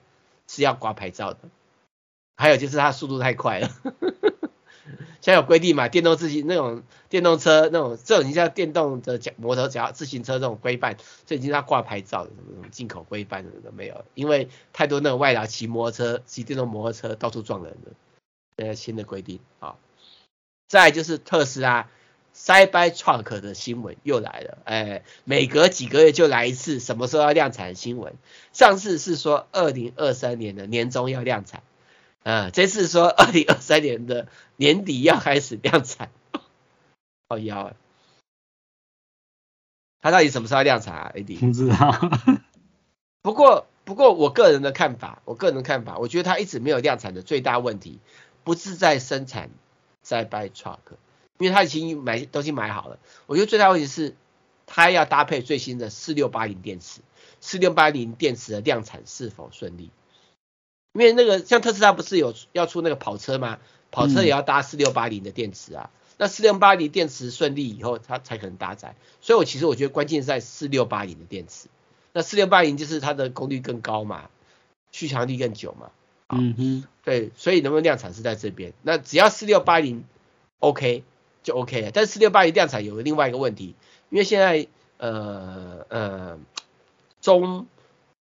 [0.48, 1.40] 是要挂牌照的，
[2.36, 3.70] 还有就是它速度太快了。
[5.22, 17.92] 现在有规定嘛，电动自行那种电动车那种这种你像电动的脚摩托脚自行车这种规范，这已经要挂牌照的，什么什么进口规范什么都没有，因为太多那种外劳骑摩托车、骑电动摩托车到处撞人了，
[18.58, 19.76] 现在新的规定啊。
[20.70, 21.90] 再来就是特斯拉
[22.36, 28.16] Cybertruck 的新闻又来了，哎，每隔几个月就来一次，什么时候要量产的新闻？
[28.54, 31.64] 上次是说二零二三年的年终要量产，
[32.22, 36.12] 嗯，这次说二零二三年的年底要开始量产，
[37.28, 37.74] 好妖啊！
[40.02, 42.40] 他到底什么时候量产啊？AD 不知道。
[43.24, 48.00] 不过，不过我个人的看法，我个人的看法，我觉得它一直没有量产的最大问题，
[48.44, 49.50] 不是在生产。
[50.02, 50.78] 在 Cybertruck，
[51.38, 53.00] 因为他已经买东西买好了。
[53.28, 54.16] 我觉得最大问题是，
[54.66, 57.02] 它要搭配最新的四六八零电池，
[57.42, 59.92] 四六八零电池的量产是否顺利？
[60.94, 63.60] 因为那个像特斯拉不是有要出那个跑车吗？
[63.92, 65.90] 跑车也要搭四六八零的电池啊。
[65.94, 68.96] 嗯、那四六八零电池顺利以后，它才可能搭载。
[69.22, 71.68] 所以我其实我觉得关键是在四六八零的电池。
[72.12, 74.30] 那四六八零就是它的功率更高嘛，
[74.92, 75.92] 续航力更久嘛。
[76.30, 78.74] 嗯哼，对，所以能不能量产是在这边。
[78.84, 80.04] 那只要四六八零
[80.60, 81.04] OK
[81.44, 81.92] 就 OK 了。
[81.92, 83.76] 但是四六八零量产有另外一个问题，
[84.10, 86.40] 因为现在呃呃
[87.22, 87.66] 中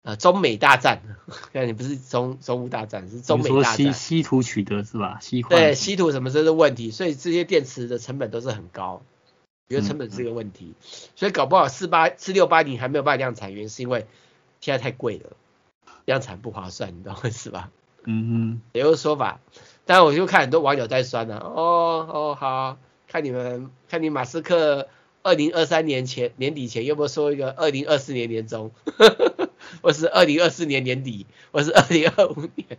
[0.02, 1.02] 呃中美大战，
[1.54, 3.78] 看你不是中中乌大战，是中美大战。
[3.78, 5.20] 稀稀土取得是吧？
[5.22, 9.02] 稀对稀土什么这是问题，所以这些电池的成本都是很高，
[9.70, 14.08] 觉得成本是个问题，嗯嗯，所以搞不好四八四六八零还没有办法量产，原因是因为
[14.60, 15.38] 现在太贵了，
[16.04, 17.72] 量产不划算，你懂我意思吧？
[18.06, 19.40] 嗯哼，也有说法，
[19.86, 21.48] 但我就看很多网友在酸呢、啊。
[21.48, 24.90] 哦哦好，看你们看你马斯克
[25.22, 28.72] 二零二三年前年底前，有没有说一个二零二四年年中，
[29.82, 32.78] 我是二零二四年年底，我是二零二五年。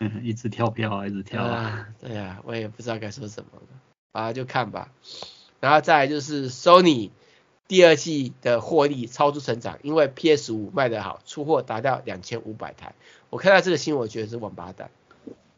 [0.00, 1.88] 嗯， 一直跳票啊，一直跳啊。
[2.00, 4.90] 对呀、啊，我也不知道该说什么了，啊，就看吧。
[5.60, 7.10] 然后再来就是 Sony。
[7.68, 12.94] 第二季的获利超出成长，因为 PS 五卖得好，出货达到两千五百台。
[13.28, 14.90] 我看到这个新闻，我觉得是王八蛋。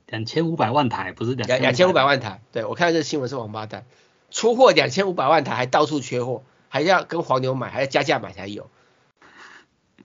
[0.09, 2.43] 两千五百万台不是两两千五百万台？
[2.51, 3.87] 对，我看到这个新闻是王八蛋，
[4.33, 8.69] 出货两千五百万台还到处缺货，还要跟黄牛买，还要加价买才有。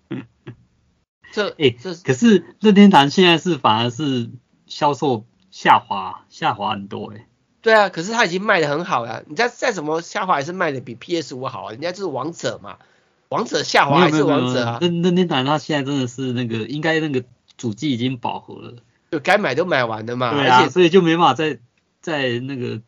[1.34, 4.30] 这哎，这可是任天堂现在是反而是
[4.68, 7.26] 销售下滑，下滑很多哎。
[7.66, 12.78] 对啊，可是它已经卖的很好了，你再再怎么下滑还是卖的比 PS 五好啊，人家就是王者嘛，
[13.30, 14.78] 王者下滑还是王者啊。
[14.82, 17.24] 那那那台它现在真的是那个，应该那个
[17.58, 18.74] 主机已经饱和了，
[19.10, 20.32] 就该买都买完了嘛。
[20.32, 21.58] 对啊，而且所以就没办法再
[22.02, 22.82] 再那个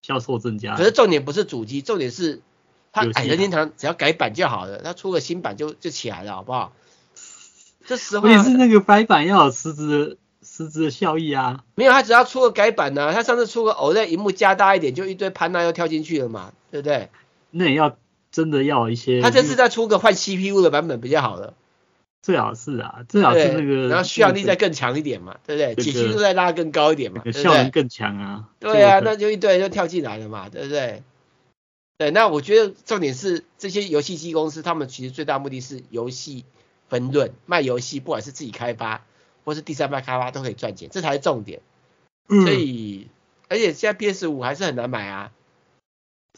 [0.00, 0.76] 销售增加。
[0.76, 2.40] 可是重点不是主机，重点是
[2.90, 6.72] 它哎，任天堂只要改版就好了，它出个新版就就起来了，好不好？
[7.84, 11.64] 这时候也是那个改版要有实质的实质的效益啊。
[11.74, 17.10] 没有，他只要出个改版呢、啊，它上次出个 OLED 屏幕加大一点，就一堆潘娜又跳进去了嘛，对不对？
[17.50, 17.96] 那也要
[18.30, 19.20] 真的要一些。
[19.20, 21.54] 他这次再出个换 CPU 的版本比较好了。
[22.22, 25.84] 最好是啊，最好是那个，然后续航力再更强一点嘛，对不对？
[25.84, 27.42] 解析度再拉更高一点嘛，对不对？
[27.42, 28.48] 效能更强啊。
[28.60, 31.02] 对啊，那就一堆人就跳进来了嘛，对不对？
[31.98, 36.44] 对，那我觉得重点是这些游戏机公司，他们其实最大目的是游戏
[36.88, 39.02] 分润，卖游戏，不管是自己开发
[39.44, 41.60] 或是第三方开发都可以赚钱，这才是重点。
[42.28, 43.08] 所以，
[43.48, 45.32] 而且现在 PS 五还是很难买啊。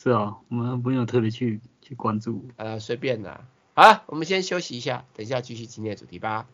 [0.00, 2.48] 是啊，我们不用特别去去关注。
[2.56, 3.46] 呃，随便啦。
[3.74, 6.46] 好了，我们先休息一下，等一下继续今天的主题吧。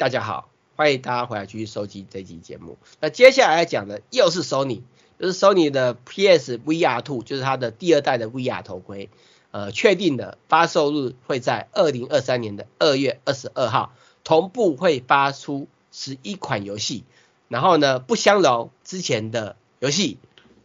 [0.00, 2.78] 大家好，欢迎大家回来继续收听这期节目。
[3.00, 4.80] 那接下来讲的又是 Sony，
[5.18, 9.10] 就是 Sony 的 PS VR2，就是它的第二代的 VR 头盔。
[9.50, 13.92] 呃，确定的发售日会在二零二三年的二月二十二号，
[14.24, 17.04] 同步会发出十一款游戏。
[17.48, 20.16] 然后呢，不相容之前的游戏，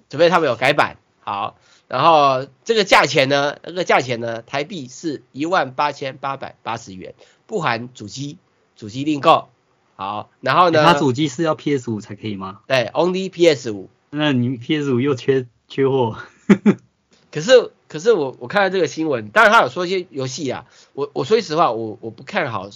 [0.09, 0.95] 除非他们有改版。
[1.19, 1.57] 好，
[1.89, 7.15] 然后这个价钱呢，这个价钱呢，台币是一万八千八百八十元，
[7.47, 8.37] 不含主机。
[8.75, 9.49] 主机订购
[9.95, 10.83] 好，然后呢？
[10.83, 12.59] 它主机是要 PS 五才可以吗？
[12.67, 13.89] 对，Only PS 五。
[14.09, 16.17] 那你 PS 五又缺缺货？
[17.31, 22.69] 可是可是我我看到这个新闻，当然他有说一些游戏啊，我我说句实话，我我不看好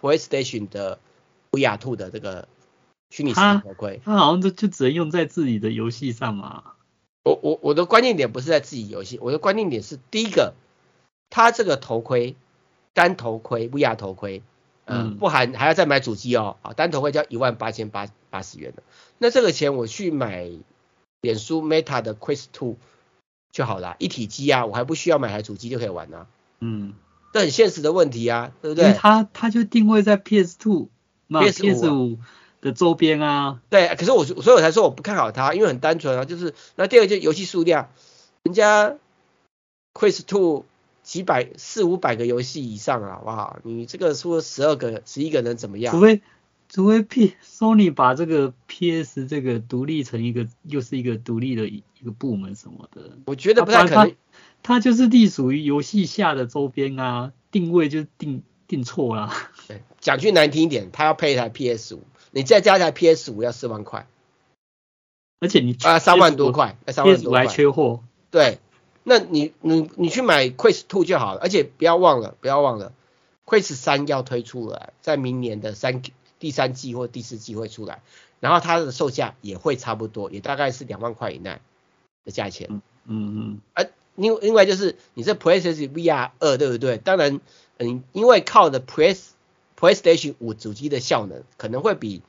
[0.00, 0.98] PlayStation 的
[1.52, 2.48] VR Two 的这个
[3.10, 4.00] 虚拟头盔。
[4.04, 6.62] 它好像就就只能用在自己的游戏上嘛。
[7.22, 10.54] 我我我的关键点不是在自己游戏，我的关键点是第一个，
[11.30, 12.34] 它这个头盔
[12.92, 14.42] 单头盔 VR 头盔。
[14.86, 18.82] 嗯，不含还要再买主机哦，啊，单头会交一万八千八八十元的，
[19.18, 20.50] 那这个钱我去买
[21.22, 22.76] 脸书 Meta 的 Quest 2
[23.50, 26.26] 就好了，一体机啊，我还不需要买台主机就可以玩啊，
[26.60, 26.92] 嗯，
[27.32, 28.92] 这很现实的问题啊，对不对？
[28.92, 30.88] 它它就定位在 PS Two、
[31.28, 32.18] PS 五
[32.60, 33.60] 的周边啊。
[33.70, 37.88] 对，可是我所以我才说我不看好它，因为很单纯啊，就是那第二个就是游戏数量，
[38.42, 38.96] 人家
[39.94, 40.64] Quest Two
[41.04, 43.60] 几百四五百个游戏以上啊，好不好？
[43.62, 45.94] 你这个出了十二个、十一个能怎么样？
[45.94, 46.22] 除非
[46.68, 54.16] 除非 P Sony 把这个 PS 这个独立成一个又是一个独立的一个部门什么的，我觉得不太可能。
[54.62, 59.30] 它就是隶属于游戏下的周边啊，定位就定定错了。
[59.68, 64.06] 对，讲句难听一点，它要配一台 PS 五，你再加一台 PS 五要四万块，
[65.40, 68.02] 而且你啊三万多块，三万多块还缺货。
[68.30, 68.58] 对，
[69.06, 72.92] 那你你你去买 Quest Two 就好了，而且不要忘了，不要忘了
[73.44, 76.02] ，Quest 三要推出了，在明年的三
[76.38, 78.02] 第三季或第四季会出来，
[78.40, 81.58] 然后它的售价也会差不多，也大概是两万块以内
[82.24, 82.68] 的价钱。
[82.70, 83.60] 嗯嗯嗯。
[83.74, 86.96] 而另另外就是你这 PlayStation VR 二对不对？
[86.96, 87.40] 当然，
[87.76, 89.18] 嗯，因为靠的 Play
[89.78, 92.22] PlayStation 五主机的效能可能会比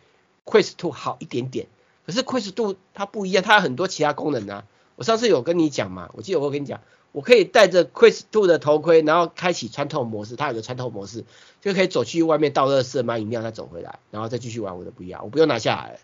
[0.44, 1.68] Quest Two 好一点点，
[2.06, 4.66] 可是 Quest Two 它不一样，它有很多其他功能啊。
[4.96, 6.82] 我上次有跟你讲嘛，我记得我跟你讲，
[7.12, 11.26] 我可以戴着 Quest Two 的头盔，然后开启穿透模式，它有个穿透模式，
[11.62, 16.00] 就可以走去外面倒垃圾、买饮料再走回来，然后再继续玩我的 VR，我不用拿下来。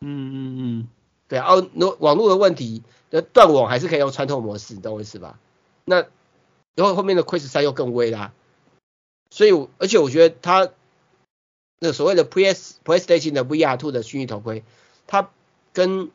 [0.00, 0.88] 嗯嗯嗯，
[1.28, 2.82] 对啊，哦，那网络的问题。
[3.10, 5.38] 那断网还是可以用穿透模式，你懂我意思吧？
[5.84, 6.04] 那
[6.74, 8.32] 然后后面的 Quest 3又更威啦，
[9.30, 10.70] 所以而且我觉得它
[11.78, 14.64] 那所谓的 PS PlayStation 的 VR Two 的虚拟头盔，
[15.06, 15.30] 它
[15.72, 16.10] 跟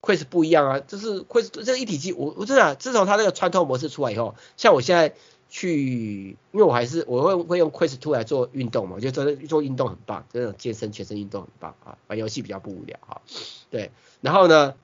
[0.00, 5.14] Quest 不一样啊，就是 Quest 这一体机，我我真的自从它那个穿透模式出来以后，像我现在
[5.48, 13.20] 去，因为我还是我会会用 Quest Two 来做运动嘛，我觉得做做运动很棒，这种健身全身运动很棒啊，玩游戏比较不无聊哈，
[13.70, 13.90] 对，
[14.20, 14.74] 然后呢？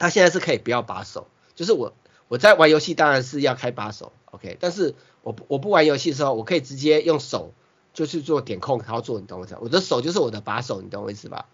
[0.00, 1.92] 它现在是可以不要把手，就是我
[2.28, 7.52] 我在玩游戏当然是要开把手，OK，但是我我不玩游戏的时候，我可以直接用手
[7.94, 9.56] 就去做点控操作，你懂我意思？
[9.60, 11.46] 我的手就是我的把手，你懂我意思吧？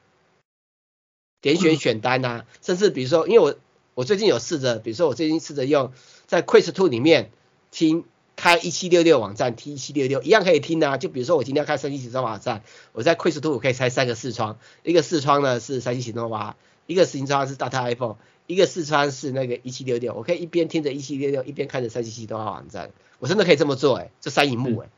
[1.52, 3.54] 点选选单啊，甚至比如说，因为我
[3.92, 5.92] 我最近有试着，比如说我最近试着用
[6.26, 7.30] 在 Quest Two 里面
[7.70, 10.96] 听开一七六六网站，听一七六六一样可以听啊。
[10.96, 18.16] 就比如说我今天要开三星行动网站，我在 Quest 2我可以开三个视窗，一个视窗呢是三星行动网，一个视窗是 Data iPhone。
[18.46, 24.88] 一个视窗是那个一七六六，我可以一边听着一七六六，一边看着三七七动画网站，我真的可以这么做哎、欸，这三荧幕哎、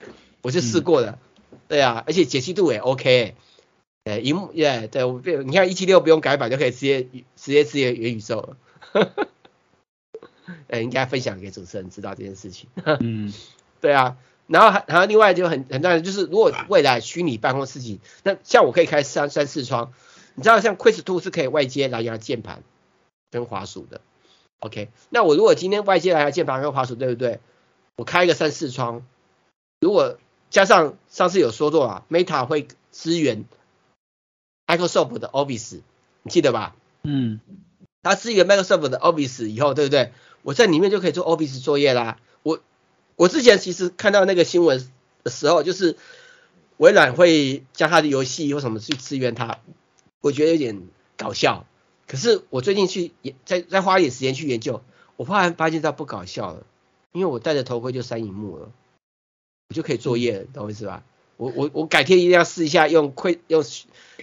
[0.00, 0.06] 欸，
[0.42, 1.18] 我就试过了，
[1.66, 3.36] 对啊，而且解析度也 OK，
[4.04, 7.02] 哎，萤幕耶，对我你看一七六不用改版就可以直接
[7.36, 8.56] 直接直接元宇宙了，
[10.68, 12.68] 哎，应该分享给主持人知道这件事情，
[13.00, 13.32] 嗯，
[13.80, 19.92] 对啊，然后还然后另外就很很重要就是如果未来虚拟办公事情，那像我可以开三三四窗。
[20.36, 22.62] 你知道像 Quest Two 是可以外接蓝牙键盘
[23.30, 24.00] 跟滑鼠的
[24.60, 24.88] ，OK？
[25.10, 27.40] 那我如果今天外接蓝牙键盘跟滑鼠，对不对？
[27.96, 29.04] 我开一个三四窗，
[29.80, 33.44] 如果加上上次有说过啊，Meta 会支援
[34.70, 35.80] Microsoft 的 Office，
[36.22, 36.76] 你记得吧？
[37.02, 37.40] 嗯，
[38.02, 40.12] 它支援 Microsoft 的 Office 以后，对不对？
[40.42, 42.18] 我在里面就可以做 Office 作业啦。
[42.44, 42.60] 我
[43.16, 44.88] 我之前其实看到那个新闻
[45.24, 45.96] 的时候，就是
[46.76, 49.58] 微软会将它的游戏或什么去支援它。
[50.20, 50.82] 我觉得有点
[51.16, 51.66] 搞笑，
[52.06, 54.82] 可是我最近去也再再花一点时间去研究，
[55.16, 56.64] 我忽然发现它不搞笑了，
[57.12, 58.70] 因为我戴着头盔就三荧幕了，
[59.68, 61.02] 我就可以作业了，懂我意思吧？
[61.40, 63.64] 我我我改天一定要试一下用盔用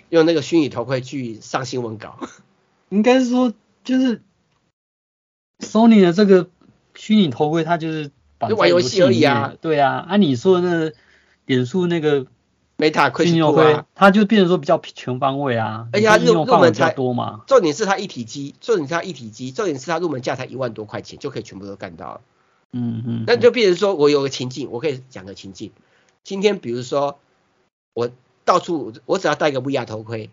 [0.09, 2.19] 用那个虚拟头盔去上新闻稿。
[2.89, 3.53] 应该是说
[3.83, 4.21] 就是
[5.59, 6.49] Sony 的这个
[6.95, 8.11] 虚拟头盔，它就是
[8.47, 9.55] 就玩游戏而已啊。
[9.59, 10.93] 对啊，按、啊、你说的那个
[11.45, 12.27] 点数那个。
[12.79, 17.41] Meta 2啊，它就变成说比较全方位啊，而且它入入门才多嘛。
[17.47, 22.21] 重点是它一体机，重点是它一体机，重点是它入门价才一万多块钱就可以全部都干到了。
[22.73, 23.23] 嗯嗯。
[23.25, 25.71] 那就变成说我有个情境，我可以讲个情境。
[26.27, 27.17] 今天比如说
[27.93, 28.11] 我
[28.43, 30.29] 到处，我只要戴个 VR 头盔，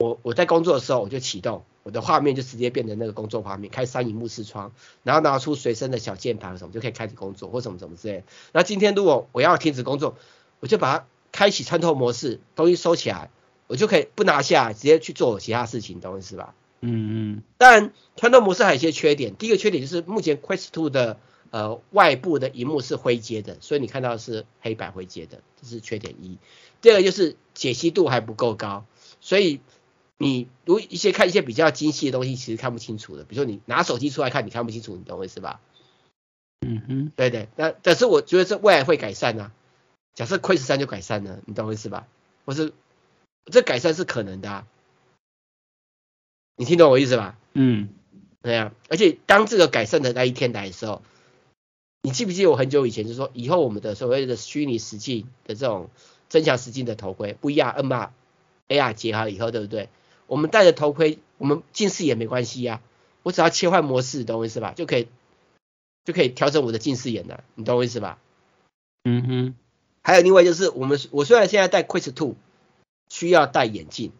[0.00, 4.72] 我我在工作的时候我就启动，我的画面就直接变成那个工作画面，开三荧幕视窗，
[5.04, 8.24] 然后拿出随身的小键盘什么就可以开始工作或什么什么之类的。
[8.52, 10.16] 那今天如果我要停止工作，
[10.58, 11.06] 我就把它。
[11.30, 13.30] 开启穿透模式，东西收起来，
[13.66, 16.54] 我就可以不拿下来，直接去做其他事情，懂我意思吧？
[16.80, 17.42] 嗯嗯。
[17.58, 19.36] 当然，穿透模式还有一些缺点。
[19.36, 21.18] 第一个缺点就是目前 Quest Two 的
[21.50, 26.38] 呃外部的荧幕是灰阶的，所以你看到的是黑白灰阶的，这是缺点一。
[26.80, 28.84] 第二个就是解析度还不够高，
[29.20, 29.60] 所以
[30.16, 33.24] 你如一些看一些比较精细的东西，其实看不清楚的。
[33.24, 35.60] 比如说你拿手机出来看，你看不清楚，你懂我意思吧？
[36.60, 37.48] 嗯哼，对对。
[37.56, 39.52] 那但是我觉得这未来会改善啊。
[40.14, 42.08] 假设 Quest 3就改善了，你懂我意思吧？
[42.44, 42.72] 或是
[43.44, 44.66] 这改善是可能的啊，
[46.56, 47.38] 你听懂我意思吧？
[47.52, 47.88] 嗯，
[48.42, 48.74] 对啊。
[48.88, 51.02] 而且当这个改善的那一天来的时候，
[52.02, 55.90] 你记不记得我很久以前就说，以后我们的所谓的虚拟实境的这种
[56.28, 58.10] 增强实境的头盔，VR、MR、
[58.68, 59.88] AR 结合以后，对不对？
[60.26, 62.80] 我们戴着头盔，我们近视也没关系呀，
[63.22, 64.72] 我只要切换模式，懂我意思吧？
[64.76, 65.08] 就可以
[66.04, 68.18] 就可以调整我的近视眼了，你懂我意思吧？
[69.04, 69.54] 嗯哼。
[70.02, 72.36] 还有另外就是，我们我虽然现在戴 Quest Two
[73.10, 74.12] 需要戴眼镜，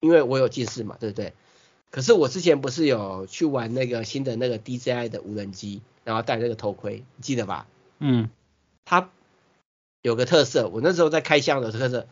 [0.00, 1.32] 因为我有近视嘛，对不对？
[1.90, 7.66] 可是我之前不是有去玩那个新的那个 DJI 的无人机，然后戴那个头盔，你记得吧？
[7.98, 8.28] 嗯，
[8.84, 9.10] 它
[10.02, 12.06] 有个特色，我那时候在开箱的特色，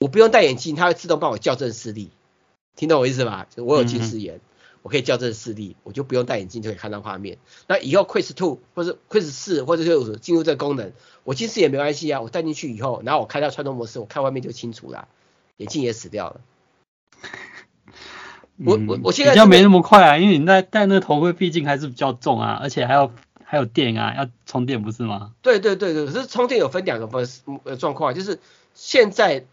[0.00, 2.10] 我不用戴眼镜，它会自动帮我校正视力，
[2.74, 3.46] 听懂我意思吧？
[3.54, 4.40] 就我有近视眼，嗯、
[4.82, 7.38] 我可以校正视力，我就不用戴眼镜就可以看到画面。
[7.66, 10.92] 那以后 Quest 2或者 Quest 四或者是进入这个功能，
[11.24, 15.08] 我近视也没关系啊，我戴进去以后，然后我开到穿透模式，我看外面就清楚了，
[15.58, 16.40] 眼镜也死掉了。
[18.64, 23.12] 我我我现在、嗯、比较没那么快啊，因为你戴戴那个头盔毕竟还是比较重啊，而且还要
[23.44, 25.32] 还有电啊，要充电不是吗？
[25.42, 27.26] 对对对对，可是充电有分两个分
[27.64, 28.40] 呃状况，就是
[28.74, 29.44] 现在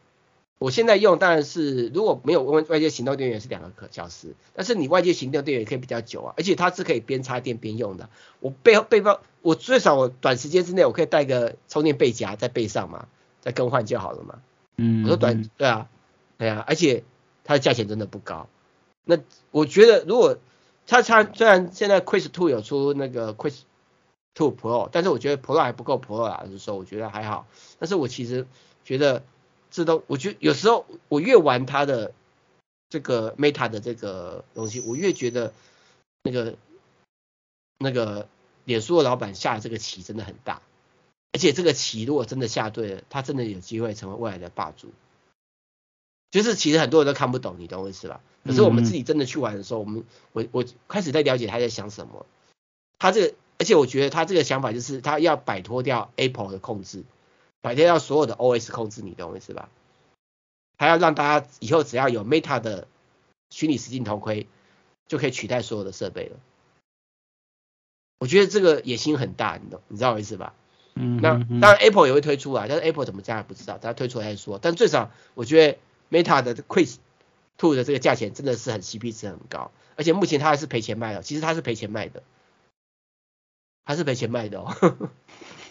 [0.57, 8.09] 我现在用当然是如果没有外外界行动电源是两个可小时，但是你外界行动电源可以比较久啊，而且它是可以边插电边用的。
[8.39, 13.05] 我背背包我最少我短时间之内我可以带个充电背夹在背上嘛，
[13.41, 14.39] 再更换就好了嘛。
[14.77, 15.87] 嗯，我说短对啊
[16.37, 17.03] 对啊，而且
[17.43, 18.47] 它的价钱真的不高。
[19.05, 19.17] 那
[19.51, 20.37] 我觉得，如果
[20.87, 23.61] 它它虽然现在 Quest 2有出那个 Quest
[24.35, 27.47] 2 Pro，但是我觉得 Pro 还不够 Pro 啊，就是说我觉得还好。
[27.79, 28.45] 但是我其实
[28.83, 29.23] 觉得
[29.69, 32.13] 自动，我觉有时候我越玩它的
[32.89, 35.53] 这个 Meta 的这个东西，我越觉得
[36.23, 36.55] 那个
[37.77, 38.27] 那个
[38.65, 40.61] 脸书的老板下的这个棋真的很大，
[41.31, 44.91] 而且这个棋如果真的下对了，他真的有机会成为未来的霸主。
[46.35, 48.19] 就是其实很多人都看不懂，你懂我意思吧？
[48.43, 52.25] 可是我们自己真的去玩的时候，我们我我开始在了解他在想什么。
[52.99, 57.05] 他这个，而且我觉得他这个想法就是他要摆脱掉 Apple 的控制，
[57.61, 59.69] 摆脱掉所有的 OS 控制，你懂我意思吧？
[60.77, 62.89] 他要让大家以后只要有 Meta 的
[63.49, 64.45] 虚拟实境头盔，
[65.07, 66.35] 就可以取代所有的设备了。
[68.19, 69.79] 我觉得这个野心很大，你懂？
[69.87, 70.53] 你知道我意思吧？
[70.95, 71.21] 嗯。
[71.21, 71.29] 那
[71.61, 74.59] 当然 Apple 也会推出啊，但是 Apple 怎么加还不知道，等他推出来再说。
[74.61, 75.77] 但最少我觉得。
[76.15, 76.95] Meta 的 Quest
[77.57, 82.23] Two 的这个价钱真的是很 CP 值很高，而且目前它还是赔钱卖的，其实它是赔钱卖的，
[83.83, 85.09] 还是赔钱卖的哦。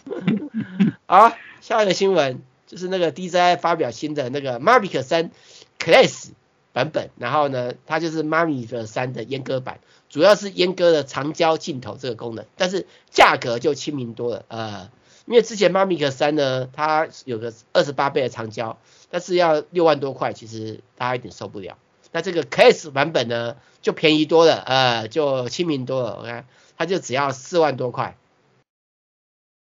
[1.07, 5.31] 好，下一个新闻就是那个 DJI 发表新的那个 Mavic 3
[5.79, 6.29] Class
[6.73, 9.79] 版本，然后呢，它就是 Mavic 3的阉割版，
[10.09, 14.91] 主要是阉割了长焦镜头这个功能，但是价格就亲民多了，呃。
[15.27, 18.77] 因为之前 Mavic 3呢，它有个二十八倍的长焦，
[19.15, 21.77] 但是要六万多块，其实大家有点受不了。
[22.11, 26.17] 那这个 Class 版本呢，就便宜多了，呃，就亲民多了。
[26.17, 26.45] 我看
[26.75, 28.17] 它就只要四万多块，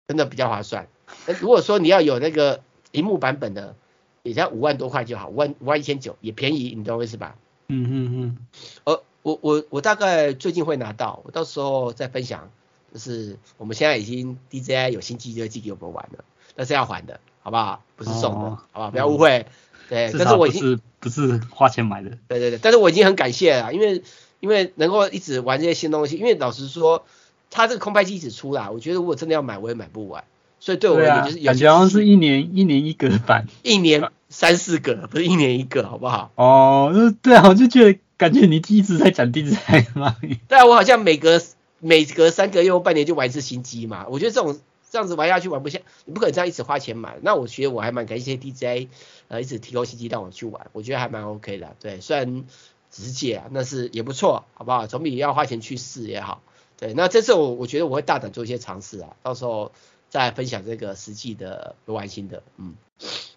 [0.10, 0.90] 真的比较划算。
[1.26, 2.62] 那如果说你要有那个
[2.92, 3.78] 荧幕版本的，
[4.24, 7.38] 也才五万多块就好，五万五万一千九也便宜，你懂我意思吧？
[7.70, 8.38] 嗯嗯嗯。
[8.84, 12.52] 呃，我我我大概最近会拿到，我到时候再分享。
[12.92, 16.26] 就是我们现在已经 DJI 有新机就寄给我们玩了，
[16.56, 17.82] 但是要还的，好不好？
[17.96, 18.92] 不是送的，哦、好不好？
[18.92, 19.40] 不要误会。
[19.40, 19.46] 嗯、
[19.90, 22.12] 对，但是我已经不是花钱买的。
[22.28, 24.04] 对对对，但是我已经很感谢了，因为
[24.40, 27.06] 因为能够一直玩这些新东西，因为老实说，
[27.50, 30.24] 它这个空拍机一直出来，我觉得如果真的要买，我也买不完。
[30.60, 36.30] 所以对我而言，就是感觉好像是一年一年一个版，一年三四个，不是一年一个，好不好？
[36.36, 36.94] 哦，
[37.24, 40.16] 对啊，我就觉得感觉你一直在讲 DJI 嘛。
[40.48, 41.42] 对啊，我好像每隔。
[41.82, 47.18] 每隔三个月或半年就玩一次新机嘛，我觉得这种这样子玩下去玩不下，你不可能这样一直花钱买。
[47.22, 48.90] 那我觉得我还蛮感谢 DJ，
[49.28, 51.76] 呃，一直提供新机让我去玩，我觉得还蛮 OK 的。
[51.80, 52.46] 对，虽然
[52.90, 54.88] 只是借啊，那是也不错，好不好？
[54.88, 56.42] 总比要花钱去试也好。
[56.78, 59.72] 对，那这次我我觉得我会大胆做一些尝试啊，到时候
[60.10, 62.76] 再分享这个实际的游玩心得，嗯。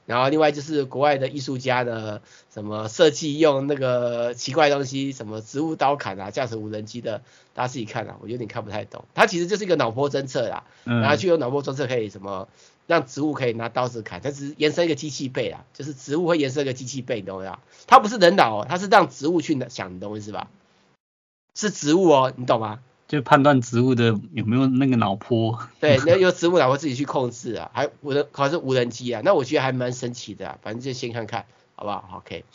[0.05, 7.23] 然后另外就是国外的艺术家的什么设计用那个奇怪东西，什么植物刀砍啊，驾驶无人机的，
[7.55, 9.05] 大家自己看啊，我有点看不太懂。
[9.15, 12.49] 它其实就是一个脑波侦测啦，然后就用脑波侦测可以什么
[12.89, 17.61] 让植物可以拿刀子砍，它只是延伸一个机器背啊，就是植物会延伸一个机器背，你懂吗？
[17.87, 20.49] 它不是人脑哦，它是让植物去想，你懂我意思吧？
[21.55, 22.81] 是植物哦，你懂吗？
[23.13, 31.45] 就判断植物的有没有那个脑波，对，那由植物脑波自己去控制啊，还无人好像是无人机啊，那我觉得还蛮神奇的啊，反正就先看看，
[31.75, 32.47] 好不好？OK，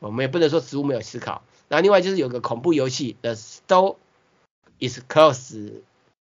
[0.00, 1.42] 我们也不能说植物没有思考。
[1.68, 3.94] 然后另外就是有个恐怖游戏的 Store
[4.80, 5.74] is Closed，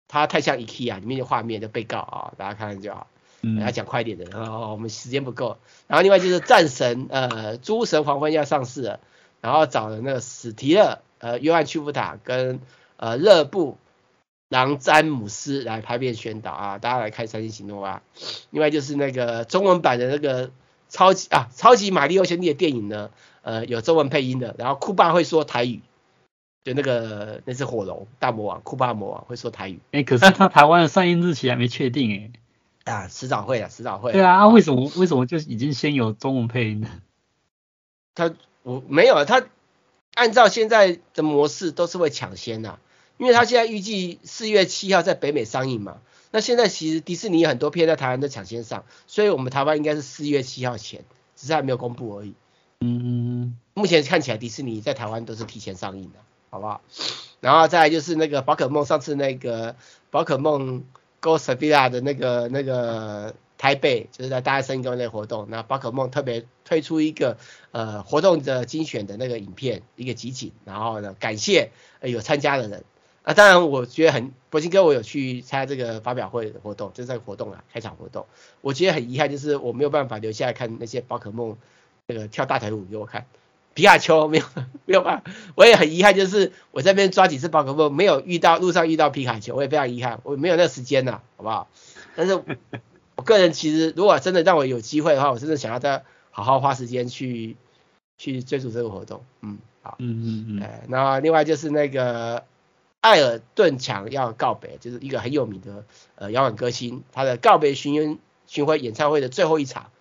[0.07, 3.05] 它太像 IKEA 里面的画面的被告啊，大家看看就好。
[3.43, 5.59] 嗯，要讲快一点的，然后我们时间不够。
[5.85, 8.99] 然后另外就是战神呃诸神黄昏要上市了，
[9.41, 12.59] 然后找了那个史提勒呃约翰屈服塔跟。
[12.99, 13.77] 呃，勒布
[14.49, 18.01] 朗詹姆斯来拍片宣导啊，大家来看三星喜诺啊。
[18.49, 20.51] 另外就是那个中文版的那个
[20.89, 23.09] 超级啊超级玛利欧兄弟的电影呢，
[23.41, 25.81] 呃有中文配音的，然后酷爸会说台语。
[26.65, 29.79] 就那个那是火龙大魔王，库巴魔王会说台语。
[29.91, 32.31] 哎、欸，可是他台湾的上映日期还没确定哎、
[32.83, 32.91] 欸。
[32.91, 34.11] 啊，迟早会啊，迟早会。
[34.11, 36.89] 对啊，啊为什么为什么就已经先有中文配音呢？
[38.13, 38.33] 他
[38.63, 39.41] 我没有啊，他
[40.15, 42.77] 按照现在的模式都是会抢先的，
[43.19, 45.97] 因为他现在预计四月七号在北美上映嘛。
[46.31, 51.05] 那现在其实迪士尼很多片在台湾都抢先上，所以我们台湾应该是四月七号前，
[51.35, 52.33] 只是还没有公布而已。
[52.79, 56.19] 嗯，目前看起来迪士尼在台湾都是提前上映的。
[56.51, 56.81] 好不好？
[57.41, 59.75] 然后再来就是那个宝可梦，上次那个
[60.09, 60.83] 宝可梦
[61.19, 67.37] Go Sevilla 的那个那个台北，就是在大家森林公园那个活动，那宝可梦特别推出一个
[67.69, 71.69] 呃活动的精选的那个影片，一个集锦，然后呢感谢
[72.01, 72.83] 有参加的人。
[73.23, 78.25] 啊，当然我觉得很，博金哥我有去参加这个发表会的活动，就是这个活动啊，开场活动，
[78.61, 81.57] 我觉得很遗憾，就是我没有办法留下来看那些宝可梦
[82.07, 83.25] 那个跳大腿舞给我看。
[83.75, 84.45] 皮卡丘没有
[84.85, 91.67] 没有办法，我也很遗憾，就是我这边抓几次宝可梦没有遇到，路上遇到皮卡丘，我也非常遗憾，我没有那个时间呐，好不好？
[92.15, 92.33] 但是
[93.15, 97.55] 我个人其实如果真的让我有机会的话，我真的想要再好好花时间去
[98.17, 102.43] 去追逐这个活动，嗯，好，嗯嗯嗯，哎，那另外就是那个
[103.01, 105.85] 艾尔顿强要告别，就是一个很有名的
[106.15, 109.91] 呃摇滚歌星，他的告别巡巡回演唱会的最后一场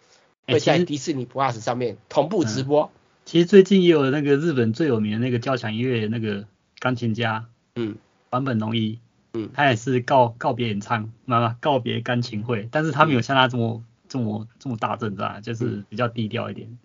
[0.46, 2.90] 会在迪士尼 Plus 上面同步直播。
[3.24, 6.46] 其实最近也有那个日本最有名的那个交响音乐那个
[6.78, 7.44] 钢琴家，
[7.74, 7.96] 嗯，
[8.30, 8.98] 坂本龙一，
[9.34, 16.78] 嗯，他也是告告别演唱，妈妈告别钢琴会，但是他没有像他这么、嗯、这么这么大阵仗，就是比较低调一点。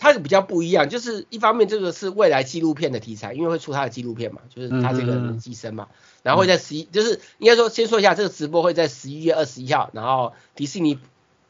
[0.00, 10.98] 他是比较不一样，就是一方面这个是未来纪录片的题材，因为会出他的纪录片嘛，就是他这个人寄生嘛，嗯、然后会在十一、嗯，就是应该说先说一下这个直播会在十一月二十一号，然后迪士尼。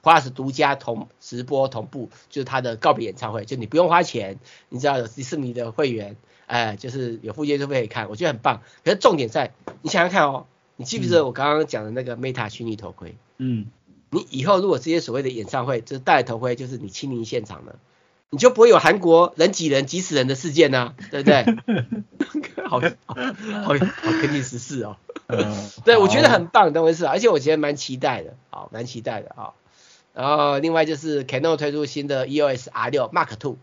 [0.03, 4.38] Plus 独家同直播同步，就是他的告别演唱会，就你不用花钱，
[4.70, 8.62] 你只要有迪士尼的会员，哎，就是有附件就可以看，我觉得很棒。
[8.82, 10.46] 可是重点在，你想想看哦，
[10.76, 13.18] 你记不记得我刚刚讲的那个 Meta 虚拟头盔？
[13.36, 13.66] 嗯，
[14.09, 17.78] 你以后如果这些所谓的演唱会，就是戴头盔，就是你亲临现场了，
[18.30, 21.44] 你就不会有韩国人挤人挤死人的事件呢、啊， 对不对？
[22.64, 23.14] 好 好好，
[23.64, 23.72] 好
[24.22, 24.96] 跟你十四哦。
[25.26, 29.50] 嗯，对，我觉得很棒，等回事，而且我觉得蛮期待的，好，蛮期待的啊。
[30.14, 33.56] 然后另外就是 Canon 推出新的 EOS R6 Mark II，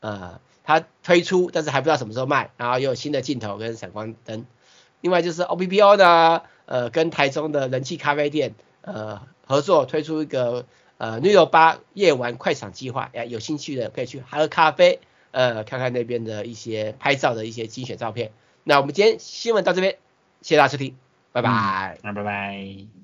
[0.00, 4.46] 呃，它推出但是还不知道什么时候卖，然后又有新的镜头跟闪光灯。
[5.00, 10.64] 另外就是 OPPO 呢，呃，跟台中的人气咖啡店呃合作推出一个
[10.98, 18.32] 呃六幺八夜晚快闪计划，哎，有兴趣的可以去喝咖啡，呃，看看那边的一些拍照的一些精选照片。
[18.62, 19.98] 那我们今天新闻到这边，
[20.40, 20.96] 谢谢大家收听，
[21.32, 23.03] 拜拜，拜拜。